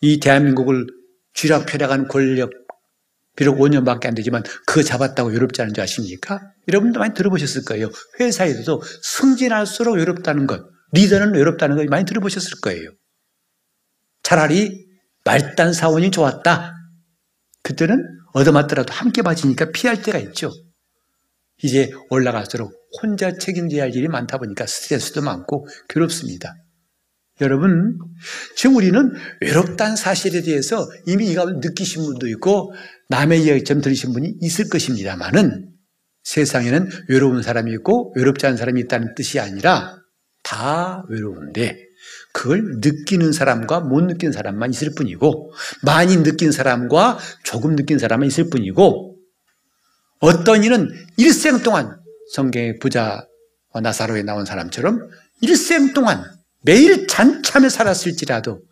이 0.00 0.20
대한민국을 0.20 0.86
쥐락펴락한 1.34 2.08
권력 2.08 2.50
비록 3.36 3.58
5년밖에 3.58 4.06
안 4.06 4.14
되지만 4.14 4.42
그거 4.66 4.82
잡았다고 4.82 5.30
외롭지 5.30 5.62
않은 5.62 5.72
줄 5.72 5.82
아십니까? 5.84 6.40
여러분도 6.66 6.98
많이 6.98 7.14
들어보셨을 7.14 7.64
거예요. 7.64 7.88
회사에서도 8.18 8.82
승진할수록 9.02 9.96
외롭다는 9.96 10.48
것, 10.48 10.66
리더는 10.92 11.34
외롭다는 11.34 11.76
걸 11.76 11.86
많이 11.86 12.04
들어보셨을 12.04 12.60
거예요. 12.60 12.90
차라리 14.24 14.86
말단 15.24 15.72
사원이 15.72 16.10
좋았다. 16.10 16.74
그때는 17.62 18.17
얻어맞더라도 18.38 18.92
함께 18.92 19.22
맞으니까 19.22 19.70
피할 19.72 20.02
때가 20.02 20.18
있죠. 20.18 20.50
이제 21.62 21.90
올라갈수록 22.10 22.72
혼자 23.02 23.36
책임져야 23.36 23.82
할 23.82 23.94
일이 23.94 24.08
많다 24.08 24.38
보니까 24.38 24.66
스트레스도 24.66 25.22
많고 25.22 25.66
괴롭습니다. 25.88 26.54
여러분, 27.40 27.98
지금 28.56 28.76
우리는 28.76 29.12
외롭다는 29.40 29.96
사실에 29.96 30.42
대해서 30.42 30.88
이미 31.06 31.26
이걸 31.30 31.60
느끼신 31.60 32.02
분도 32.04 32.26
있고 32.28 32.72
남의 33.08 33.44
이야기 33.44 33.64
좀 33.64 33.80
들으신 33.80 34.12
분이 34.12 34.36
있을 34.40 34.68
것입니다만은 34.68 35.70
세상에는 36.24 36.88
외로운 37.08 37.42
사람이 37.42 37.72
있고 37.74 38.12
외롭지 38.16 38.46
않은 38.46 38.56
사람이 38.56 38.80
있다는 38.82 39.14
뜻이 39.14 39.38
아니라 39.38 39.98
다 40.42 41.04
외로운데 41.08 41.87
그걸 42.38 42.62
느끼는 42.76 43.32
사람과 43.32 43.80
못 43.80 44.00
느끼는 44.00 44.30
사람만 44.30 44.70
있을 44.70 44.94
뿐이고 44.94 45.52
많이 45.82 46.22
느낀 46.22 46.52
사람과 46.52 47.18
조금 47.42 47.74
느낀 47.74 47.98
사람만 47.98 48.28
있을 48.28 48.48
뿐이고 48.48 49.16
어떤 50.20 50.62
이는 50.62 50.88
일생 51.16 51.64
동안 51.64 52.00
성경의 52.32 52.78
부자와 52.78 53.26
나사로에 53.82 54.22
나온 54.22 54.44
사람처럼 54.44 55.10
일생 55.40 55.92
동안 55.94 56.22
매일 56.60 57.08
잔참에 57.08 57.68
살았을지라도 57.68 58.62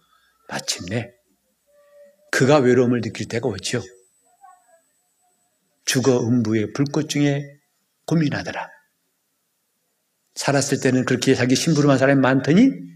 마침내 0.48 1.10
그가 2.30 2.58
외로움을 2.58 3.00
느낄 3.00 3.26
때가 3.26 3.48
오죠. 3.48 3.82
죽어 5.84 6.20
음부의 6.20 6.72
불꽃 6.72 7.08
중에 7.08 7.42
고민하더라. 8.04 8.68
살았을 10.36 10.78
때는 10.78 11.04
그렇게 11.04 11.34
자기 11.34 11.56
심부름한 11.56 11.98
사람이 11.98 12.20
많더니 12.20 12.94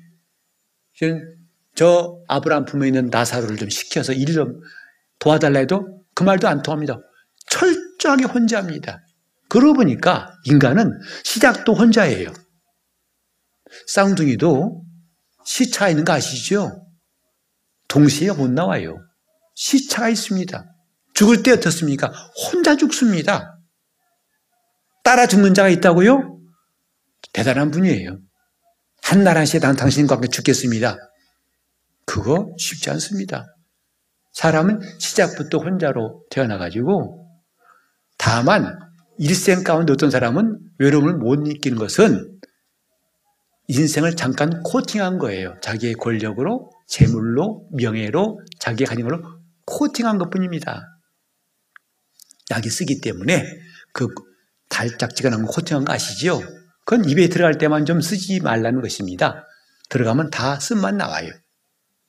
저 1.75 2.19
아브라함 2.29 2.65
품에 2.67 2.89
있는 2.89 3.07
나사로를 3.11 3.57
좀 3.57 3.71
시켜서 3.71 4.13
일 4.13 4.33
좀 4.35 4.61
도와달라 5.19 5.61
해도 5.61 6.03
그 6.15 6.23
말도 6.23 6.49
안 6.49 6.63
통합니다. 6.63 6.99
철저하게 7.49 8.25
혼자합니다. 8.25 9.01
그러고 9.49 9.75
보니까 9.75 10.33
인간은 10.45 10.91
시작도 11.25 11.75
혼자예요. 11.75 12.33
쌍둥이도 13.87 14.85
시차 15.45 15.89
있는 15.89 16.05
거 16.05 16.13
아시죠? 16.13 16.87
동시에 17.89 18.31
못 18.33 18.51
나와요. 18.51 18.97
시차가 19.55 20.09
있습니다. 20.09 20.65
죽을 21.15 21.43
때 21.43 21.53
어떻습니까? 21.53 22.13
혼자 22.53 22.77
죽습니다. 22.77 23.59
따라 25.05 25.27
죽는 25.27 25.55
자가 25.55 25.69
있다고요? 25.69 26.41
대단한 27.33 27.71
분이에요. 27.71 28.19
난 29.61 29.77
당신과 29.77 30.17
함께 30.17 30.29
죽겠습니다. 30.29 30.97
그거 32.07 32.55
쉽지 32.59 32.91
않습니다. 32.91 33.47
사람은 34.33 34.81
시작부터 34.99 35.59
혼자로 35.59 36.25
태어나가지고 36.31 37.27
다만 38.17 38.79
일생 39.19 39.63
가운데 39.65 39.93
어떤 39.93 40.11
사람은 40.11 40.59
외로움을 40.79 41.15
못 41.15 41.41
느끼는 41.41 41.79
것은 41.79 42.39
인생을 43.69 44.17
잠깐 44.17 44.63
코팅한 44.63 45.19
거예요. 45.19 45.55
자기의 45.63 45.95
권력으로, 45.95 46.73
재물로, 46.89 47.69
명예로, 47.73 48.41
자기의 48.59 48.87
가진 48.87 49.07
걸로 49.07 49.23
코팅한 49.67 50.19
것 50.19 50.31
뿐입니다. 50.31 50.83
약이 52.51 52.69
쓰기 52.69 53.01
때문에 53.01 53.45
그 53.93 54.09
달짝지근한 54.69 55.43
거 55.43 55.53
코팅한 55.53 55.85
거 55.85 55.93
아시죠? 55.93 56.43
그건 56.91 57.09
입에 57.09 57.29
들어갈 57.29 57.57
때만 57.57 57.87
좀 57.87 58.01
쓰지 58.01 58.41
말라는 58.41 58.81
것입니다. 58.81 59.47
들어가면 59.91 60.31
다 60.31 60.59
쓴맛 60.59 60.97
나와요. 60.97 61.31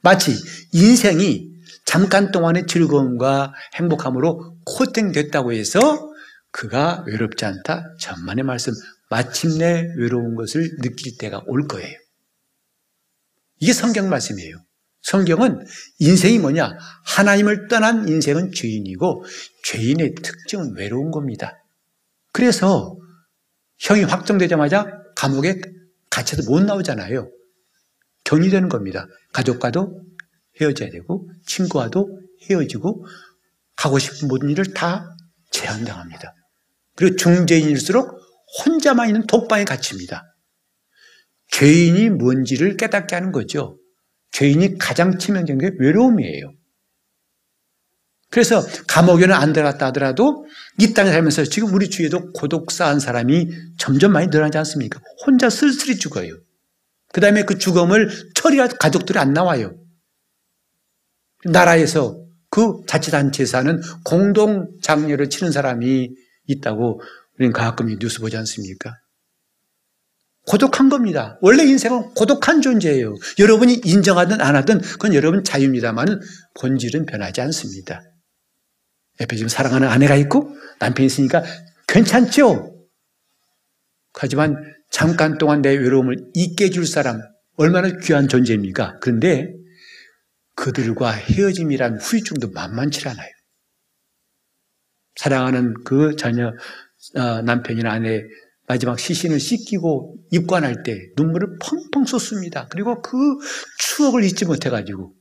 마치 0.01 0.35
인생이 0.73 1.51
잠깐 1.85 2.31
동안의 2.31 2.65
즐거움과 2.65 3.53
행복함으로 3.75 4.57
코팅됐다고 4.65 5.53
해서 5.53 6.09
그가 6.49 7.03
외롭지 7.05 7.45
않다. 7.45 7.95
전만의 7.99 8.43
말씀. 8.43 8.73
마침내 9.11 9.85
외로운 9.99 10.33
것을 10.33 10.77
느낄 10.81 11.15
때가 11.19 11.43
올 11.45 11.67
거예요. 11.67 11.95
이게 13.59 13.73
성경 13.73 14.09
말씀이에요. 14.09 14.57
성경은 15.03 15.63
인생이 15.99 16.39
뭐냐? 16.39 16.75
하나님을 17.05 17.67
떠난 17.67 18.07
인생은 18.07 18.51
죄인이고 18.51 19.25
죄인의 19.63 20.15
특징은 20.23 20.75
외로운 20.75 21.11
겁니다. 21.11 21.63
그래서 22.33 22.97
형이 23.81 24.03
확정되자마자 24.03 24.85
감옥에 25.15 25.59
갇혀서 26.09 26.49
못 26.49 26.63
나오잖아요. 26.63 27.29
격리되는 28.23 28.69
겁니다. 28.69 29.07
가족과도 29.33 30.03
헤어져야 30.59 30.89
되고 30.89 31.29
친구와도 31.47 32.19
헤어지고 32.49 33.05
가고 33.75 33.97
싶은 33.97 34.27
모든 34.27 34.49
일을 34.49 34.73
다 34.73 35.15
제한당합니다. 35.51 36.33
그리고 36.95 37.15
중죄인일수록 37.15 38.19
혼자만 38.65 39.07
있는 39.07 39.25
독방에 39.25 39.65
갇힙니다. 39.65 40.23
죄인이 41.47 42.09
뭔지를 42.11 42.77
깨닫게 42.77 43.15
하는 43.15 43.31
거죠. 43.31 43.79
죄인이 44.31 44.77
가장 44.77 45.17
치명적인 45.17 45.57
게 45.57 45.75
외로움이에요. 45.79 46.53
그래서 48.31 48.65
감옥에는 48.87 49.35
안 49.35 49.51
들어갔다 49.51 49.87
하더라도 49.87 50.45
이 50.79 50.93
땅에 50.93 51.11
살면서 51.11 51.43
지금 51.43 51.73
우리 51.73 51.89
주위에도 51.89 52.31
고독사한 52.31 52.99
사람이 52.99 53.49
점점 53.77 54.13
많이 54.13 54.27
늘어나지 54.27 54.57
않습니까? 54.57 55.01
혼자 55.25 55.49
쓸쓸히 55.49 55.97
죽어요. 55.97 56.33
그 57.11 57.19
다음에 57.19 57.43
그 57.43 57.57
죽음을 57.57 58.09
처리할 58.33 58.69
가족들이 58.79 59.19
안 59.19 59.33
나와요. 59.33 59.75
나라에서 61.43 62.23
그 62.49 62.81
자치단체에서는 62.87 63.81
공동 64.05 64.69
장례를 64.81 65.29
치는 65.29 65.51
사람이 65.51 66.09
있다고 66.47 67.01
우리는 67.37 67.51
가끔 67.51 67.87
뉴스 67.99 68.21
보지 68.21 68.37
않습니까? 68.37 68.93
고독한 70.47 70.87
겁니다. 70.87 71.37
원래 71.41 71.63
인생은 71.63 72.13
고독한 72.13 72.61
존재예요. 72.61 73.13
여러분이 73.39 73.81
인정하든 73.83 74.39
안 74.39 74.55
하든 74.55 74.79
그건 74.79 75.13
여러분 75.13 75.43
자유입니다만 75.43 76.21
본질은 76.59 77.05
변하지 77.05 77.41
않습니다. 77.41 78.01
옆에 79.21 79.35
지금 79.35 79.47
사랑하는 79.47 79.87
아내가 79.87 80.15
있고 80.15 80.55
남편이 80.79 81.05
있으니까 81.05 81.43
괜찮죠? 81.87 82.87
하지만 84.13 84.55
잠깐 84.89 85.37
동안 85.37 85.61
내 85.61 85.75
외로움을 85.75 86.17
잊게 86.33 86.65
해줄 86.65 86.85
사람 86.85 87.21
얼마나 87.55 87.89
귀한 88.01 88.27
존재입니까? 88.27 88.99
그런데 89.01 89.53
그들과 90.55 91.11
헤어짐이란 91.11 91.99
후유증도 91.99 92.51
만만치 92.51 93.07
않아요. 93.07 93.29
사랑하는 95.15 95.75
그 95.85 96.15
자녀 96.15 96.51
어, 97.15 97.41
남편이나 97.41 97.91
아내 97.91 98.23
마지막 98.67 98.99
시신을 98.99 99.39
씻기고 99.39 100.17
입관할 100.31 100.83
때 100.83 101.09
눈물을 101.17 101.57
펑펑 101.59 102.05
쏟습니다. 102.05 102.67
그리고 102.69 103.01
그 103.01 103.17
추억을 103.79 104.23
잊지 104.23 104.45
못해가지고 104.45 105.13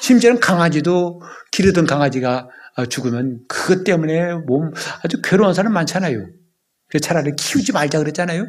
심지어는 0.00 0.40
강아지도 0.40 1.20
기르던 1.52 1.86
강아지가 1.86 2.48
죽으면 2.88 3.44
그것 3.48 3.84
때문에 3.84 4.34
몸 4.34 4.72
아주 5.02 5.20
괴로운 5.22 5.54
사람 5.54 5.72
많잖아요. 5.72 6.26
그래서 6.88 7.06
차라리 7.06 7.32
키우지 7.36 7.72
말자 7.72 7.98
그랬잖아요. 7.98 8.46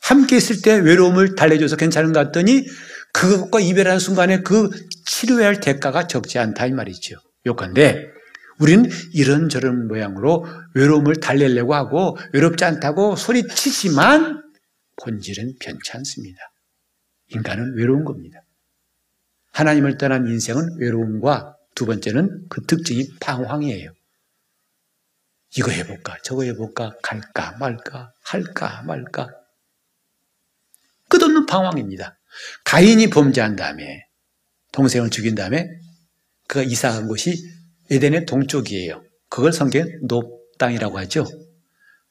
함께 0.00 0.36
있을 0.36 0.60
때 0.62 0.76
외로움을 0.76 1.34
달래줘서 1.34 1.76
괜찮은 1.76 2.12
것 2.12 2.20
같더니 2.20 2.66
그것과 3.12 3.60
이별하는 3.60 3.98
순간에 3.98 4.42
그 4.42 4.68
치료해야 5.06 5.48
할 5.48 5.60
대가가 5.60 6.06
적지 6.06 6.38
않다 6.38 6.66
이 6.66 6.72
말이죠. 6.72 7.16
요건데 7.46 8.14
우리는 8.58 8.88
이런저런 9.12 9.88
모양으로 9.88 10.46
외로움을 10.74 11.16
달래려고 11.16 11.74
하고 11.74 12.16
외롭지 12.32 12.64
않다고 12.64 13.16
소리치지만 13.16 14.42
본질은 15.02 15.54
변치 15.60 15.92
않습니다. 15.92 16.38
인간은 17.28 17.74
외로운 17.76 18.04
겁니다. 18.04 18.40
하나님을 19.52 19.96
떠난 19.98 20.26
인생은 20.26 20.78
외로움과 20.78 21.53
두 21.74 21.86
번째는 21.86 22.46
그 22.48 22.64
특징이 22.66 23.08
방황이에요. 23.20 23.92
이거 25.56 25.70
해볼까, 25.70 26.18
저거 26.22 26.42
해볼까, 26.44 26.96
갈까, 27.02 27.56
말까, 27.58 28.12
할까, 28.24 28.82
말까. 28.82 29.30
끝없는 31.08 31.46
방황입니다. 31.46 32.18
가인이 32.64 33.08
범죄한 33.10 33.54
다음에, 33.54 34.04
동생을 34.72 35.10
죽인 35.10 35.34
다음에, 35.34 35.68
그가 36.48 36.64
이사한 36.64 37.06
곳이 37.06 37.36
에덴의 37.90 38.26
동쪽이에요. 38.26 39.04
그걸 39.28 39.52
성경에 39.52 39.86
높 40.02 40.44
땅이라고 40.58 40.98
하죠. 41.00 41.26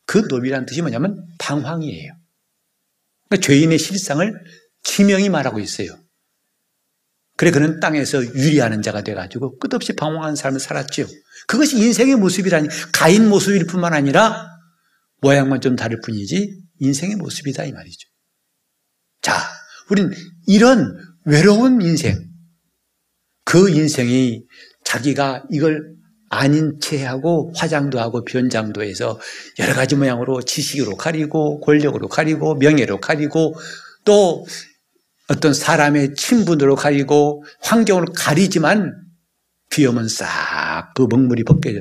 그 0.06 0.19
높이라는 0.30 0.65
뜻이 0.65 0.82
뭐냐면 0.82 1.26
방황이에요. 1.39 2.13
그러니까 3.30 3.47
죄인의 3.47 3.80
실상을 3.80 4.34
지명이 4.84 5.30
말하고 5.30 5.60
있어요. 5.60 5.97
그래 7.43 7.51
그는 7.51 7.82
땅에서 7.82 8.23
유리하는 8.23 8.82
자가 8.82 9.01
돼가지고 9.01 9.58
끝없이 9.58 9.91
방황하는 9.91 10.34
삶을 10.38 10.62
살았죠. 10.62 11.06
그것이 11.45 11.77
인생의 11.77 12.15
모습이라니 12.15 12.69
가인 12.93 13.27
모습일 13.27 13.65
뿐만 13.65 13.93
아니라 13.93 14.47
모양만 15.19 15.60
좀 15.60 15.75
다를 15.75 15.99
뿐이지 15.99 16.62
인생의 16.79 17.17
모습이다 17.17 17.65
이 17.65 17.73
말이죠. 17.73 18.08
자, 19.21 19.34
우린 19.89 20.10
이런 20.47 20.95
외로운 21.25 21.82
인생, 21.82 22.17
그 23.43 23.69
인생이 23.69 24.45
자기가 24.86 25.43
이걸 25.51 25.82
아닌 26.29 26.79
채 26.79 27.03
하고 27.03 27.51
화장도 27.58 27.99
하고 27.99 28.23
변장도 28.23 28.84
해서 28.84 29.19
여러 29.60 29.73
가지 29.73 29.97
모양으로 29.97 30.43
지식으로 30.43 30.95
가리고 30.95 31.60
권력으로 31.60 32.08
가리고 32.08 32.56
명예로 32.56 33.01
가리고 33.01 33.53
또 34.06 34.45
어떤 35.29 35.53
사람의 35.53 36.15
친분으로 36.15 36.75
가리고 36.75 37.43
환경으로 37.62 38.07
가리지만 38.13 38.93
비 39.69 39.86
오면 39.86 40.07
싹그 40.07 41.07
먹물이 41.09 41.43
벗겨져 41.43 41.79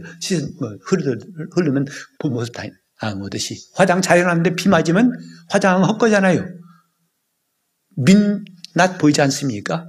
뭐 0.61 0.71
흐르면 0.87 1.87
모습 2.31 2.55
다 2.55 2.63
아무듯이 2.99 3.57
화장 3.75 4.01
잘해놨는데 4.01 4.55
비 4.55 4.69
맞으면 4.69 5.13
화장은 5.51 5.87
헛거잖아요. 5.89 6.47
민낯 7.97 8.99
보이지 8.99 9.21
않습니까? 9.23 9.87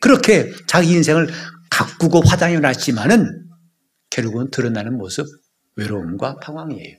그렇게 0.00 0.52
자기 0.66 0.92
인생을 0.92 1.28
가꾸고 1.70 2.22
화장해 2.22 2.60
놨지만은 2.60 3.48
결국은 4.10 4.50
드러나는 4.50 4.96
모습 4.96 5.26
외로움과 5.74 6.36
방황이에요. 6.36 6.96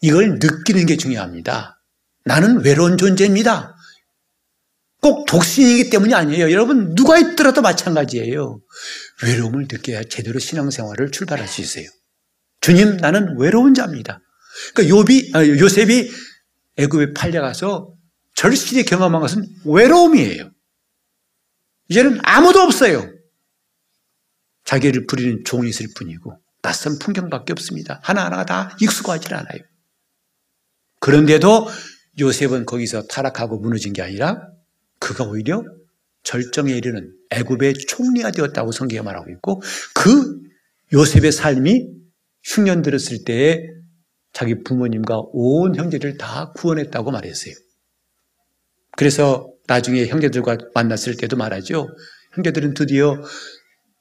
이걸 0.00 0.38
느끼는 0.40 0.86
게 0.86 0.96
중요합니다. 0.96 1.80
나는 2.24 2.64
외로운 2.64 2.96
존재입니다. 2.96 3.73
꼭 5.04 5.26
독신이기 5.26 5.90
때문이 5.90 6.14
아니에요. 6.14 6.50
여러분 6.50 6.94
누가 6.94 7.18
있더라도 7.18 7.60
마찬가지예요. 7.60 8.58
외로움을 9.22 9.66
느껴야 9.70 10.04
제대로 10.04 10.38
신앙생활을 10.38 11.10
출발할 11.10 11.46
수 11.46 11.60
있어요. 11.60 11.84
주님 12.62 12.96
나는 12.96 13.38
외로운 13.38 13.74
자입니다. 13.74 14.20
그러니까 14.72 14.96
요비 14.96 15.32
아, 15.34 15.46
요셉이 15.46 16.10
애굽에 16.78 17.12
팔려가서 17.12 17.92
절실히 18.34 18.84
경험한 18.84 19.20
것은 19.20 19.46
외로움이에요. 19.66 20.50
이제는 21.90 22.20
아무도 22.22 22.60
없어요. 22.60 23.12
자기를 24.64 25.04
부리는 25.06 25.44
종이 25.44 25.68
있을 25.68 25.88
뿐이고 25.94 26.40
낯선 26.62 26.98
풍경밖에 26.98 27.52
없습니다. 27.52 28.00
하나하나가 28.02 28.46
다 28.46 28.74
익숙하지 28.80 29.34
않아요. 29.34 29.60
그런데도 31.00 31.68
요셉은 32.20 32.64
거기서 32.64 33.02
타락하고 33.02 33.58
무너진 33.58 33.92
게 33.92 34.00
아니라 34.00 34.53
그가 35.04 35.24
오히려 35.24 35.62
절정에 36.22 36.72
이르는 36.72 37.14
애굽의 37.28 37.74
총리가 37.74 38.30
되었다고 38.30 38.72
성경에 38.72 39.02
말하고 39.02 39.30
있고 39.32 39.60
그 39.94 40.40
요셉의 40.94 41.30
삶이 41.30 41.88
흉년 42.42 42.80
들었을 42.80 43.24
때에 43.24 43.68
자기 44.32 44.62
부모님과 44.62 45.20
온 45.32 45.76
형제들 45.76 46.16
다 46.16 46.52
구원했다고 46.56 47.10
말했어요. 47.10 47.54
그래서 48.96 49.52
나중에 49.66 50.06
형제들과 50.06 50.56
만났을 50.74 51.16
때도 51.18 51.36
말하죠. 51.36 51.86
형제들은 52.32 52.72
드디어 52.72 53.20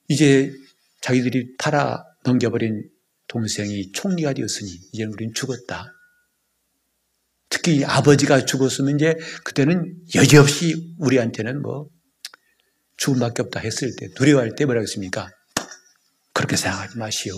이제 0.07 0.53
자기들이 1.01 1.57
팔아 1.57 2.01
넘겨버린 2.23 2.89
동생이 3.27 3.91
총리가 3.91 4.31
되었으니 4.33 4.71
이제 4.93 5.03
우리는 5.03 5.33
죽었다. 5.33 5.93
특히 7.63 7.85
아버지가 7.85 8.45
죽었으면 8.45 8.95
이제 8.95 9.15
그때는 9.45 9.95
여지없이 10.15 10.95
우리한테는 10.99 11.61
뭐 11.61 11.87
죽음밖에 12.97 13.41
없다 13.41 13.61
했을 13.61 13.95
때 13.97 14.09
두려워할 14.15 14.53
때 14.55 14.65
뭐라고 14.65 14.83
했습니까? 14.83 15.29
그렇게 16.33 16.57
생각하지 16.57 16.97
마시오. 16.97 17.35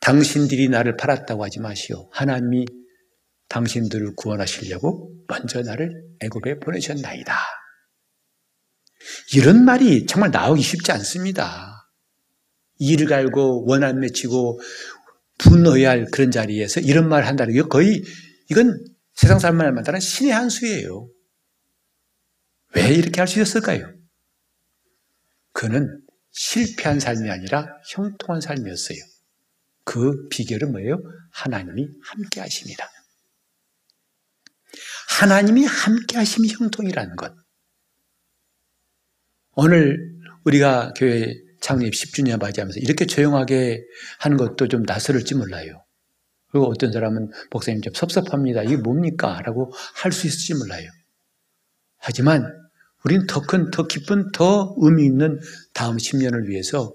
당신들이 0.00 0.68
나를 0.68 0.96
팔았다고 0.96 1.42
하지 1.42 1.58
마시오. 1.60 2.10
하나님이 2.12 2.66
당신들을 3.48 4.14
구원하시려고 4.14 5.10
먼저 5.26 5.62
나를 5.62 5.90
애굽에 6.20 6.58
보내셨나이다. 6.60 7.34
이런 9.34 9.64
말이 9.64 10.04
정말 10.04 10.30
나오기 10.30 10.60
쉽지 10.60 10.92
않습니다. 10.92 11.90
이를 12.78 13.06
갈고 13.06 13.64
원한 13.66 14.00
맺히고 14.00 14.60
분노해야 15.38 15.90
할 15.90 16.06
그런 16.12 16.30
자리에서 16.30 16.80
이런 16.80 17.08
말을 17.08 17.26
한다는 17.26 17.54
게 17.54 17.62
거의 17.62 18.02
이건 18.50 18.78
세상 19.14 19.38
사람만 19.38 19.74
만다는 19.74 20.00
신의 20.00 20.32
한 20.32 20.48
수예요. 20.50 21.08
왜 22.74 22.88
이렇게 22.94 23.20
할 23.20 23.28
수 23.28 23.40
있었을까요? 23.40 23.92
그는 25.52 26.00
실패한 26.30 27.00
삶이 27.00 27.30
아니라 27.30 27.66
형통한 27.90 28.40
삶이었어요. 28.40 28.98
그 29.84 30.28
비결은 30.28 30.72
뭐예요? 30.72 30.98
하나님이 31.32 31.88
함께 32.02 32.40
하십니다. 32.40 32.88
하나님이 35.08 35.64
함께 35.64 36.18
하심이 36.18 36.48
형통이라는 36.48 37.16
것. 37.16 37.34
오늘 39.52 39.98
우리가 40.44 40.92
교회 40.96 41.34
창립 41.60 41.92
10주년 41.92 42.40
맞이하면서 42.40 42.80
이렇게 42.80 43.06
조용하게 43.06 43.82
하는 44.20 44.36
것도 44.36 44.68
좀 44.68 44.82
낯설을지 44.82 45.34
몰라요. 45.34 45.84
그리고 46.50 46.66
어떤 46.68 46.92
사람은 46.92 47.30
목사님 47.50 47.82
좀 47.82 47.92
섭섭합니다. 47.94 48.62
이게 48.62 48.76
뭡니까? 48.76 49.40
라고 49.44 49.72
할 49.94 50.12
수 50.12 50.26
있을지 50.26 50.54
몰라요. 50.54 50.88
하지만 51.98 52.50
우리는 53.04 53.26
더 53.26 53.40
큰, 53.42 53.70
더 53.70 53.86
깊은, 53.86 54.32
더 54.32 54.74
의미 54.78 55.04
있는 55.04 55.38
다음 55.72 55.96
10년을 55.96 56.46
위해서 56.48 56.94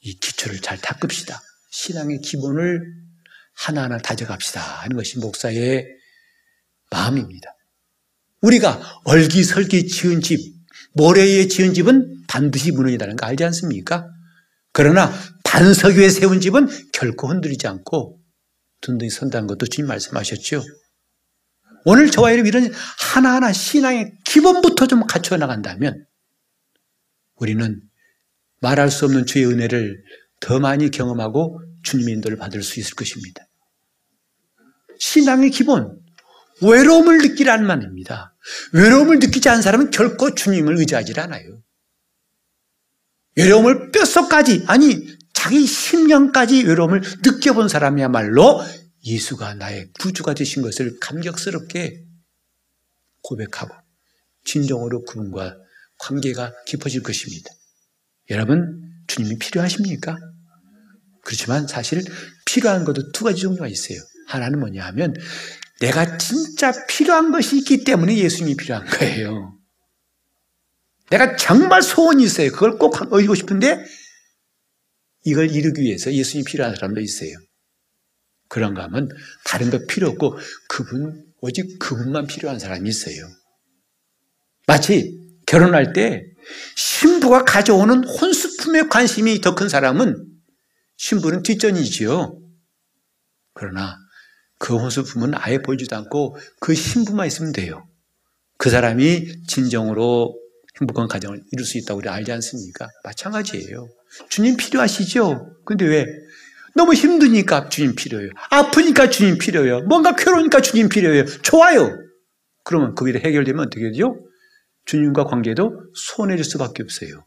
이 0.00 0.14
기초를 0.18 0.60
잘 0.60 0.78
닦읍시다. 0.78 1.40
신앙의 1.70 2.20
기본을 2.20 2.80
하나하나 3.54 3.98
다져갑시다 3.98 4.60
하는 4.60 4.96
것이 4.96 5.18
목사의 5.18 5.86
마음입니다. 6.90 7.54
우리가 8.40 9.00
얼기설기 9.04 9.88
지은 9.88 10.20
집, 10.20 10.38
모래에 10.94 11.48
지은 11.48 11.74
집은 11.74 12.17
반드시 12.28 12.70
무너진다는 12.72 13.16
거 13.16 13.26
알지 13.26 13.44
않습니까? 13.44 14.06
그러나 14.72 15.12
반석 15.44 15.96
위에 15.96 16.08
세운 16.08 16.40
집은 16.40 16.68
결코 16.92 17.28
흔들리지 17.28 17.66
않고 17.66 18.20
든든히 18.80 19.10
선다는 19.10 19.48
것도 19.48 19.66
주님 19.66 19.88
말씀하셨죠. 19.88 20.62
오늘 21.84 22.10
저와 22.10 22.32
여러분 22.32 22.46
이런 22.46 22.70
하나하나 23.00 23.52
신앙의 23.52 24.12
기본부터 24.24 24.86
좀 24.86 25.06
갖춰 25.06 25.36
나간다면 25.36 26.04
우리는 27.36 27.80
말할 28.60 28.90
수 28.90 29.04
없는 29.06 29.26
주의 29.26 29.46
은혜를 29.46 30.02
더 30.40 30.58
많이 30.58 30.90
경험하고 30.90 31.60
주님의 31.84 32.14
인도를 32.14 32.36
받을 32.36 32.62
수 32.62 32.78
있을 32.80 32.94
것입니다. 32.94 33.42
신앙의 34.98 35.50
기본, 35.50 35.98
외로움을 36.62 37.18
느끼라는 37.18 37.66
말입니다. 37.66 38.34
외로움을 38.72 39.18
느끼지 39.20 39.48
않은 39.48 39.62
사람은 39.62 39.90
결코 39.90 40.34
주님을 40.34 40.76
의지하지 40.78 41.18
않아요. 41.20 41.57
외로움을 43.38 43.92
뼛속까지, 43.92 44.64
아니, 44.66 45.16
자기 45.32 45.64
심령까지 45.64 46.64
외로움을 46.64 47.00
느껴본 47.24 47.68
사람이야말로 47.68 48.60
예수가 49.04 49.54
나의 49.54 49.90
구주가 50.00 50.34
되신 50.34 50.62
것을 50.62 50.98
감격스럽게 51.00 52.04
고백하고 53.22 53.74
진정으로 54.44 55.04
그분과 55.04 55.56
관계가 55.98 56.52
깊어질 56.66 57.02
것입니다. 57.02 57.50
여러분, 58.30 58.82
주님이 59.06 59.38
필요하십니까? 59.38 60.16
그렇지만 61.24 61.66
사실 61.66 62.02
필요한 62.44 62.84
것도 62.84 63.12
두 63.12 63.24
가지 63.24 63.42
종류가 63.42 63.68
있어요. 63.68 64.00
하나는 64.26 64.58
뭐냐 64.58 64.84
하면 64.86 65.14
내가 65.80 66.18
진짜 66.18 66.72
필요한 66.86 67.30
것이 67.30 67.58
있기 67.58 67.84
때문에 67.84 68.16
예수님이 68.16 68.56
필요한 68.56 68.84
거예요. 68.86 69.57
내가 71.10 71.36
정말 71.36 71.82
소원이 71.82 72.22
있어요. 72.22 72.50
그걸 72.52 72.78
꼭 72.78 73.00
얻고 73.00 73.34
싶은데 73.34 73.84
이걸 75.24 75.50
이루기 75.50 75.82
위해서 75.82 76.12
예수님이 76.12 76.44
필요한 76.44 76.74
사람도 76.74 77.00
있어요. 77.00 77.30
그런가 78.48 78.84
하면 78.84 79.08
다른 79.44 79.70
거 79.70 79.78
필요 79.86 80.08
없고 80.08 80.38
그분, 80.68 81.24
오직 81.40 81.78
그분만 81.78 82.26
필요한 82.26 82.58
사람이 82.58 82.88
있어요. 82.88 83.28
마치 84.66 85.18
결혼할 85.46 85.92
때 85.92 86.22
신부가 86.76 87.44
가져오는 87.44 88.04
혼수품에 88.04 88.88
관심이 88.88 89.40
더 89.40 89.54
큰 89.54 89.68
사람은 89.68 90.26
신부는 90.96 91.42
뒷전이지요. 91.42 92.40
그러나 93.54 93.96
그 94.58 94.76
혼수품은 94.76 95.32
아예 95.34 95.58
보이지도 95.58 95.96
않고 95.96 96.36
그 96.60 96.74
신부만 96.74 97.26
있으면 97.26 97.52
돼요. 97.52 97.86
그 98.56 98.70
사람이 98.70 99.46
진정으로 99.46 100.34
행복한 100.80 101.08
가정을 101.08 101.42
이룰 101.52 101.64
수 101.64 101.78
있다고 101.78 101.98
우리 101.98 102.08
알지 102.08 102.30
않습니까? 102.32 102.86
마찬가지예요. 103.04 103.88
주님 104.28 104.56
필요하시죠? 104.56 105.56
근데 105.64 105.86
왜? 105.86 106.06
너무 106.74 106.94
힘드니까 106.94 107.68
주님 107.68 107.94
필요해요. 107.94 108.30
아프니까 108.50 109.10
주님 109.10 109.38
필요해요. 109.38 109.82
뭔가 109.82 110.14
괴로우니까 110.14 110.60
주님 110.60 110.88
필요해요. 110.88 111.24
좋아요. 111.42 111.98
그러면 112.64 112.94
그 112.94 113.08
일이 113.08 113.18
해결되면 113.18 113.66
어떻게 113.66 113.90
되죠? 113.90 114.24
주님과 114.84 115.24
관계도 115.24 115.72
손해질 115.94 116.44
수밖에 116.44 116.82
없어요. 116.82 117.26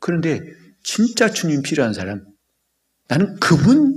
그런데 0.00 0.40
진짜 0.82 1.30
주님 1.30 1.62
필요한 1.62 1.92
사람, 1.92 2.24
나는 3.08 3.38
그분, 3.38 3.94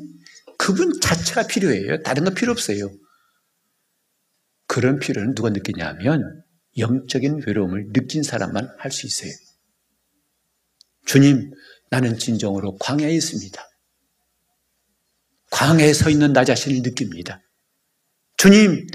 그분 0.57 0.99
자체가 1.01 1.47
필요해요. 1.47 2.03
다른 2.03 2.23
거 2.23 2.31
필요 2.31 2.51
없어요. 2.51 2.89
그런 4.67 4.99
필요는 4.99 5.33
누가 5.33 5.49
느끼냐 5.49 5.87
하면 5.87 6.43
영적인 6.77 7.43
외로움을 7.45 7.91
느낀 7.93 8.23
사람만 8.23 8.69
할 8.77 8.91
수 8.91 9.05
있어요. 9.05 9.31
주님, 11.05 11.51
나는 11.89 12.17
진정으로 12.17 12.77
광야에 12.77 13.13
있습니다. 13.13 13.69
광야에 15.51 15.93
서 15.93 16.09
있는 16.09 16.33
나 16.33 16.45
자신을 16.45 16.83
느낍니다. 16.83 17.41
주님, 18.37 18.85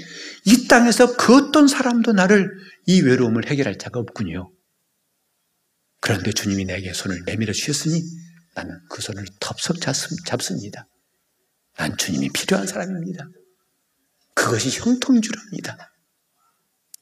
이 0.45 0.67
땅에서 0.67 1.17
그 1.17 1.35
어떤 1.35 1.67
사람도 1.67 2.13
나를 2.13 2.49
이 2.87 3.01
외로움을 3.01 3.47
해결할 3.47 3.77
자가 3.77 3.99
없군요. 3.99 4.51
그런데 6.01 6.31
주님이 6.31 6.65
내게 6.65 6.93
손을 6.93 7.23
내밀어 7.25 7.51
주셨으니 7.51 8.01
나는 8.55 8.79
그 8.89 9.01
손을 9.01 9.25
덥석 9.39 9.77
잡습니다. 10.25 10.87
난 11.77 11.97
주님이 11.97 12.29
필요한 12.29 12.65
사람입니다. 12.65 13.27
그것이 14.33 14.79
형통주랍니다. 14.79 15.94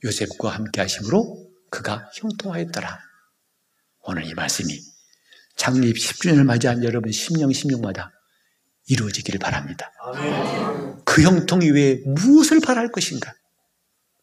요셉과 0.04 0.50
함께 0.50 0.82
하심으로 0.82 1.50
그가 1.70 2.10
형통하였더라. 2.16 3.00
오늘 4.06 4.26
이 4.26 4.34
말씀이 4.34 4.74
장립 5.56 5.96
10주년을 5.96 6.44
맞이한 6.44 6.84
여러분 6.84 7.12
심령 7.12 7.52
심령마다 7.52 8.12
이루어지기를 8.88 9.40
바랍니다. 9.40 9.92
그 11.06 11.22
형통 11.22 11.62
이외에 11.62 12.02
무엇을 12.06 12.60
바랄 12.60 12.92
것인가? 12.92 13.34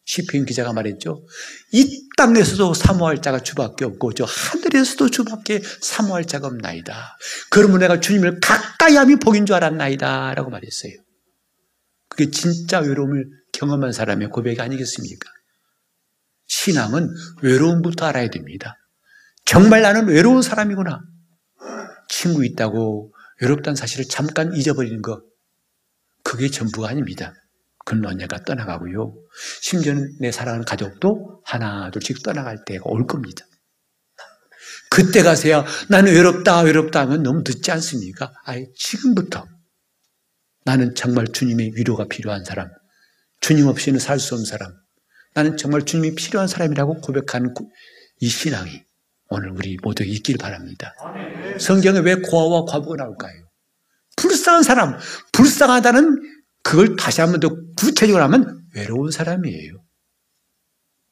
시편 0.05 0.45
기자가 0.45 0.73
말했죠. 0.73 1.25
이 1.73 2.09
땅에서도 2.17 2.75
사모할 2.75 3.23
자가 3.23 3.41
주밖에 3.43 3.85
없고 3.85 4.13
저 4.15 4.25
하늘에서도 4.25 5.11
주밖에 5.11 5.63
사모할 5.81 6.25
자가 6.25 6.49
없나이다. 6.49 7.17
그러면 7.49 7.79
내가 7.79 8.01
주님을 8.01 8.41
가까이 8.41 8.97
함이 8.97 9.17
복인 9.17 9.47
줄 9.47 9.55
알았나이다. 9.55 10.35
라고 10.35 10.51
말했어요. 10.51 10.93
그게 12.09 12.31
진짜 12.31 12.81
외로움을 12.81 13.25
경험한 13.53 13.93
사람의 13.93 14.31
고백이 14.31 14.61
아니겠습니까? 14.61 15.31
신앙은 16.51 17.09
외로움부터 17.43 18.07
알아야 18.07 18.29
됩니다. 18.29 18.75
정말 19.45 19.83
나는 19.83 20.09
외로운 20.09 20.43
사람이구나. 20.43 21.01
친구 22.09 22.45
있다고 22.45 23.15
외롭다는 23.41 23.77
사실을 23.77 24.07
잠깐 24.07 24.53
잊어버리는 24.55 25.01
것. 25.01 25.23
그게 26.25 26.51
전부가 26.51 26.89
아닙니다. 26.89 27.33
그는 27.87 28.05
언젠가 28.05 28.43
떠나가고요. 28.43 29.15
심지어는 29.63 30.17
내 30.21 30.33
사랑하는 30.33 30.65
가족도 30.65 31.41
하나, 31.45 31.91
둘씩 31.93 32.23
떠나갈 32.25 32.65
때가 32.67 32.83
올 32.87 33.07
겁니다. 33.07 33.45
그때 34.91 35.23
가서야 35.23 35.65
나는 35.89 36.13
외롭다, 36.13 36.63
외롭다 36.63 37.01
하면 37.03 37.23
너무 37.23 37.43
늦지 37.47 37.71
않습니까? 37.71 38.33
아예 38.45 38.67
지금부터 38.77 39.47
나는 40.65 40.95
정말 40.97 41.27
주님의 41.33 41.73
위로가 41.77 42.07
필요한 42.09 42.45
사람, 42.45 42.69
주님 43.41 43.69
없이는 43.69 44.01
살 44.01 44.19
수 44.19 44.35
없는 44.35 44.45
사람, 44.45 44.73
나는 45.35 45.57
정말 45.57 45.85
주님이 45.85 46.15
필요한 46.15 46.49
사람이라고 46.49 47.01
고백하는 47.01 47.55
이 48.21 48.29
신앙이 48.29 48.83
오늘 49.29 49.51
우리 49.51 49.77
모두 49.83 50.03
있길 50.05 50.39
바랍니다. 50.39 50.95
성경에 51.59 52.01
왜 52.01 52.17
고아와 52.17 52.65
과부가 52.65 52.97
나올까요? 52.97 53.49
불쌍한 54.17 54.63
사람, 54.63 54.99
불쌍하다는 55.33 56.41
그걸 56.63 56.97
다시 56.97 57.21
한번 57.21 57.41
더 57.41 57.49
구체적으로 57.77 58.23
하면 58.25 58.65
외로운 58.75 59.11
사람이에요. 59.11 59.83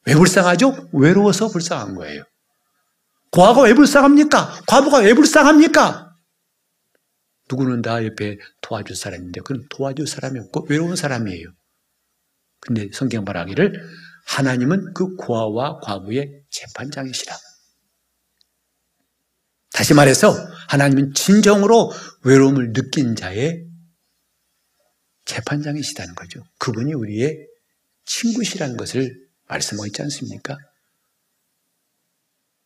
왜 0.07 0.15
불쌍하죠? 0.15 0.91
외로워서 0.93 1.49
불쌍한 1.49 1.95
거예요. 1.95 2.25
고아가 3.31 3.63
왜 3.63 3.75
불쌍합니까? 3.75 4.63
과부가 4.67 4.99
왜 4.99 5.15
불쌍합니까? 5.15 6.17
누구는 7.51 7.83
다 7.83 8.05
옆에 8.05 8.39
도와줄 8.63 8.97
사람인데 8.97 9.41
그건 9.41 9.67
도와줄 9.71 10.07
사람이 10.07 10.39
없고 10.41 10.67
외로운 10.69 10.97
사람이에요. 10.97 11.49
근데 12.61 12.89
성경 12.93 13.25
말하기를 13.25 13.81
하나님은 14.29 14.93
그 14.93 15.17
고아와 15.17 15.81
과부의 15.81 16.43
재판장이시라. 16.51 17.37
다시 19.73 19.95
말해서 19.95 20.33
하나님은 20.69 21.15
진정으로 21.15 21.91
외로움을 22.25 22.73
느낀 22.73 23.17
자의 23.17 23.67
재판장이시다는 25.25 26.15
거죠. 26.15 26.43
그분이 26.59 26.93
우리의 26.95 27.47
친구시라는 28.05 28.77
것을 28.77 29.29
말씀하고 29.47 29.87
있지 29.87 30.03
않습니까? 30.03 30.57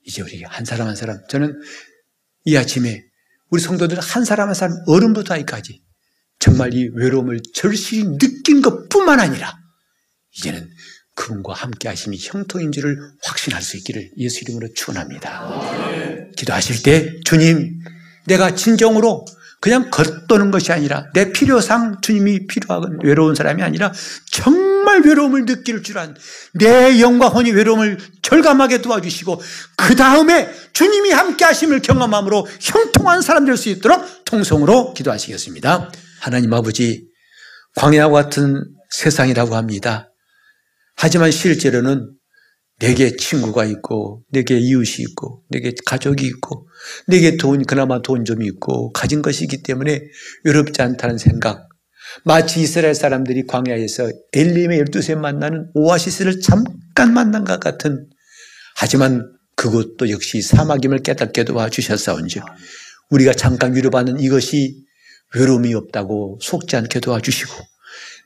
이제 0.04 0.22
우리 0.22 0.42
한 0.42 0.64
사람 0.64 0.88
한 0.88 0.96
사람, 0.96 1.24
저는 1.28 1.60
이 2.44 2.56
아침에 2.56 3.04
우리 3.50 3.62
성도들 3.62 4.00
한 4.00 4.24
사람 4.24 4.48
한 4.48 4.54
사람 4.54 4.76
어른부터 4.86 5.34
아이까지 5.34 5.80
정말 6.40 6.74
이 6.74 6.88
외로움을 6.94 7.40
절실히 7.54 8.18
느낀 8.18 8.62
것 8.62 8.88
뿐만 8.88 9.20
아니라 9.20 9.56
이제는 10.36 10.71
그분과 11.14 11.52
함께 11.54 11.88
하심이 11.88 12.18
형통인 12.20 12.72
줄을 12.72 12.96
확신할 13.24 13.62
수 13.62 13.76
있기를 13.76 14.10
예수 14.18 14.40
이름으로 14.44 14.68
축원합니다. 14.74 16.30
기도하실 16.36 16.82
때 16.82 17.20
주님 17.24 17.80
내가 18.26 18.54
진정으로 18.54 19.24
그냥 19.60 19.90
겉도는 19.90 20.50
것이 20.50 20.72
아니라 20.72 21.06
내 21.14 21.30
필요상 21.32 22.00
주님이 22.02 22.46
필요한 22.48 22.98
외로운 23.04 23.34
사람이 23.36 23.62
아니라 23.62 23.92
정말 24.32 25.02
외로움을 25.02 25.44
느낄 25.46 25.82
줄 25.84 25.98
안 25.98 26.16
내 26.54 27.00
영과 27.00 27.28
혼이 27.28 27.52
외로움을 27.52 27.98
절감하게 28.22 28.82
도와주시고 28.82 29.40
그 29.76 29.94
다음에 29.94 30.50
주님이 30.72 31.10
함께 31.12 31.44
하심을 31.44 31.80
경험함으로 31.82 32.46
형통한 32.60 33.22
사람 33.22 33.44
될 33.44 33.56
수 33.56 33.68
있도록 33.68 34.24
통성으로 34.24 34.94
기도하시겠습니다. 34.94 35.92
하나님 36.20 36.52
아버지 36.52 37.06
광야와 37.76 38.24
같은 38.24 38.64
세상이라고 38.90 39.54
합니다. 39.56 40.11
하지만 40.96 41.30
실제로는 41.30 42.10
내게 42.78 43.14
친구가 43.16 43.64
있고, 43.66 44.24
내게 44.30 44.58
이웃이 44.58 45.04
있고, 45.10 45.44
내게 45.50 45.72
가족이 45.86 46.26
있고, 46.26 46.68
내게 47.06 47.36
돈, 47.36 47.64
그나마 47.64 48.02
돈 48.02 48.24
좀 48.24 48.42
있고, 48.42 48.92
가진 48.92 49.22
것이기 49.22 49.62
때문에 49.62 50.00
외롭지 50.44 50.82
않다는 50.82 51.18
생각, 51.18 51.68
마치 52.24 52.60
이스라엘 52.60 52.94
사람들이 52.94 53.46
광야에서 53.46 54.10
엘림의 54.32 54.78
열두세 54.80 55.14
만나는 55.14 55.70
오아시스를 55.74 56.40
잠깐 56.40 57.14
만난 57.14 57.44
것 57.44 57.60
같은 57.60 58.06
하지만 58.76 59.30
그것도 59.56 60.10
역시 60.10 60.42
사막임을 60.42 60.98
깨닫게 60.98 61.44
도와주셨사온지 61.44 62.40
우리가 63.10 63.32
잠깐 63.34 63.74
위로받는 63.74 64.20
이것이 64.20 64.84
외로움이 65.34 65.72
없다고 65.74 66.38
속지 66.42 66.76
않게 66.76 67.00
도와주시고 67.00 67.52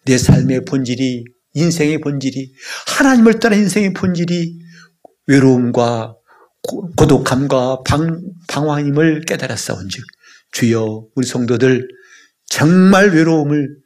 내 0.07 0.18
삶의 0.18 0.64
본질이 0.64 1.24
인생의 1.57 2.01
본질이 2.01 2.53
하나님을 2.87 3.38
떠난 3.40 3.59
인생의 3.59 3.95
본질이 3.95 4.59
외로움과 5.27 6.14
고독함과 6.97 7.83
방, 7.85 8.21
방황임을 8.49 9.23
깨달았사온즉 9.23 10.05
주여 10.53 11.07
우리 11.14 11.27
성도들 11.27 11.88
정말 12.47 13.11
외로움을 13.11 13.77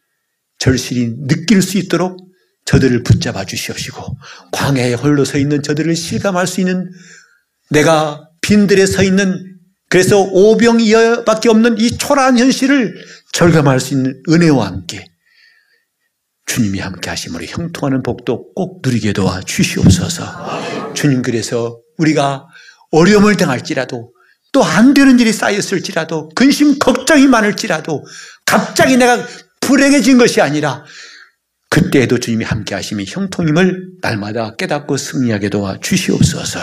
절실히 0.59 1.15
느낄 1.27 1.63
수 1.63 1.79
있도록 1.79 2.19
저들을 2.67 3.03
붙잡아 3.03 3.45
주시옵시고 3.45 4.17
광야에 4.53 4.95
홀로 4.95 5.25
서 5.25 5.39
있는 5.39 5.63
저들을 5.63 5.97
실감할 5.97 6.47
수 6.47 6.61
있는 6.61 6.91
내가 7.71 8.29
빈들에 8.43 8.87
서 8.87 9.03
있는 9.03 9.59
그래서 9.89 10.21
오병이어밖에 10.21 11.49
없는 11.49 11.79
이 11.79 11.97
초라한 11.97 12.39
현실을 12.39 12.95
절감할 13.33 13.81
수 13.81 13.95
있는 13.95 14.23
은혜와 14.29 14.67
함께 14.67 15.10
주님이 16.51 16.81
함께 16.81 17.11
하심으로 17.11 17.45
형통하는 17.45 18.03
복도 18.03 18.53
꼭 18.55 18.81
누리게 18.85 19.13
도와 19.13 19.41
주시옵소서. 19.41 20.25
주님 20.95 21.23
그래서 21.23 21.79
우리가 21.97 22.49
어려움을 22.91 23.37
당할지라도 23.37 24.13
또 24.53 24.63
안 24.65 24.93
되는 24.93 25.21
일이 25.21 25.33
쌓였을지라도 25.33 26.31
근심 26.35 26.81
걱정이 26.81 27.29
많을지라도 27.29 28.05
갑자기 28.45 28.97
내가 28.97 29.25
불행해진 29.61 30.19
것이 30.19 30.41
아니라 30.41 30.85
그때에도 31.69 32.19
주님이 32.19 32.45
함께 32.45 32.75
하심이 32.75 33.05
형통임을 33.07 33.91
날마다 34.03 34.57
깨닫고 34.57 34.97
승리하게 34.97 35.51
도와 35.51 35.79
주시옵소서. 35.81 36.59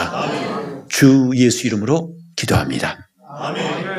주 0.90 1.32
예수 1.36 1.66
이름으로 1.66 2.14
기도합니다. 2.36 3.08
아멘. 3.40 3.97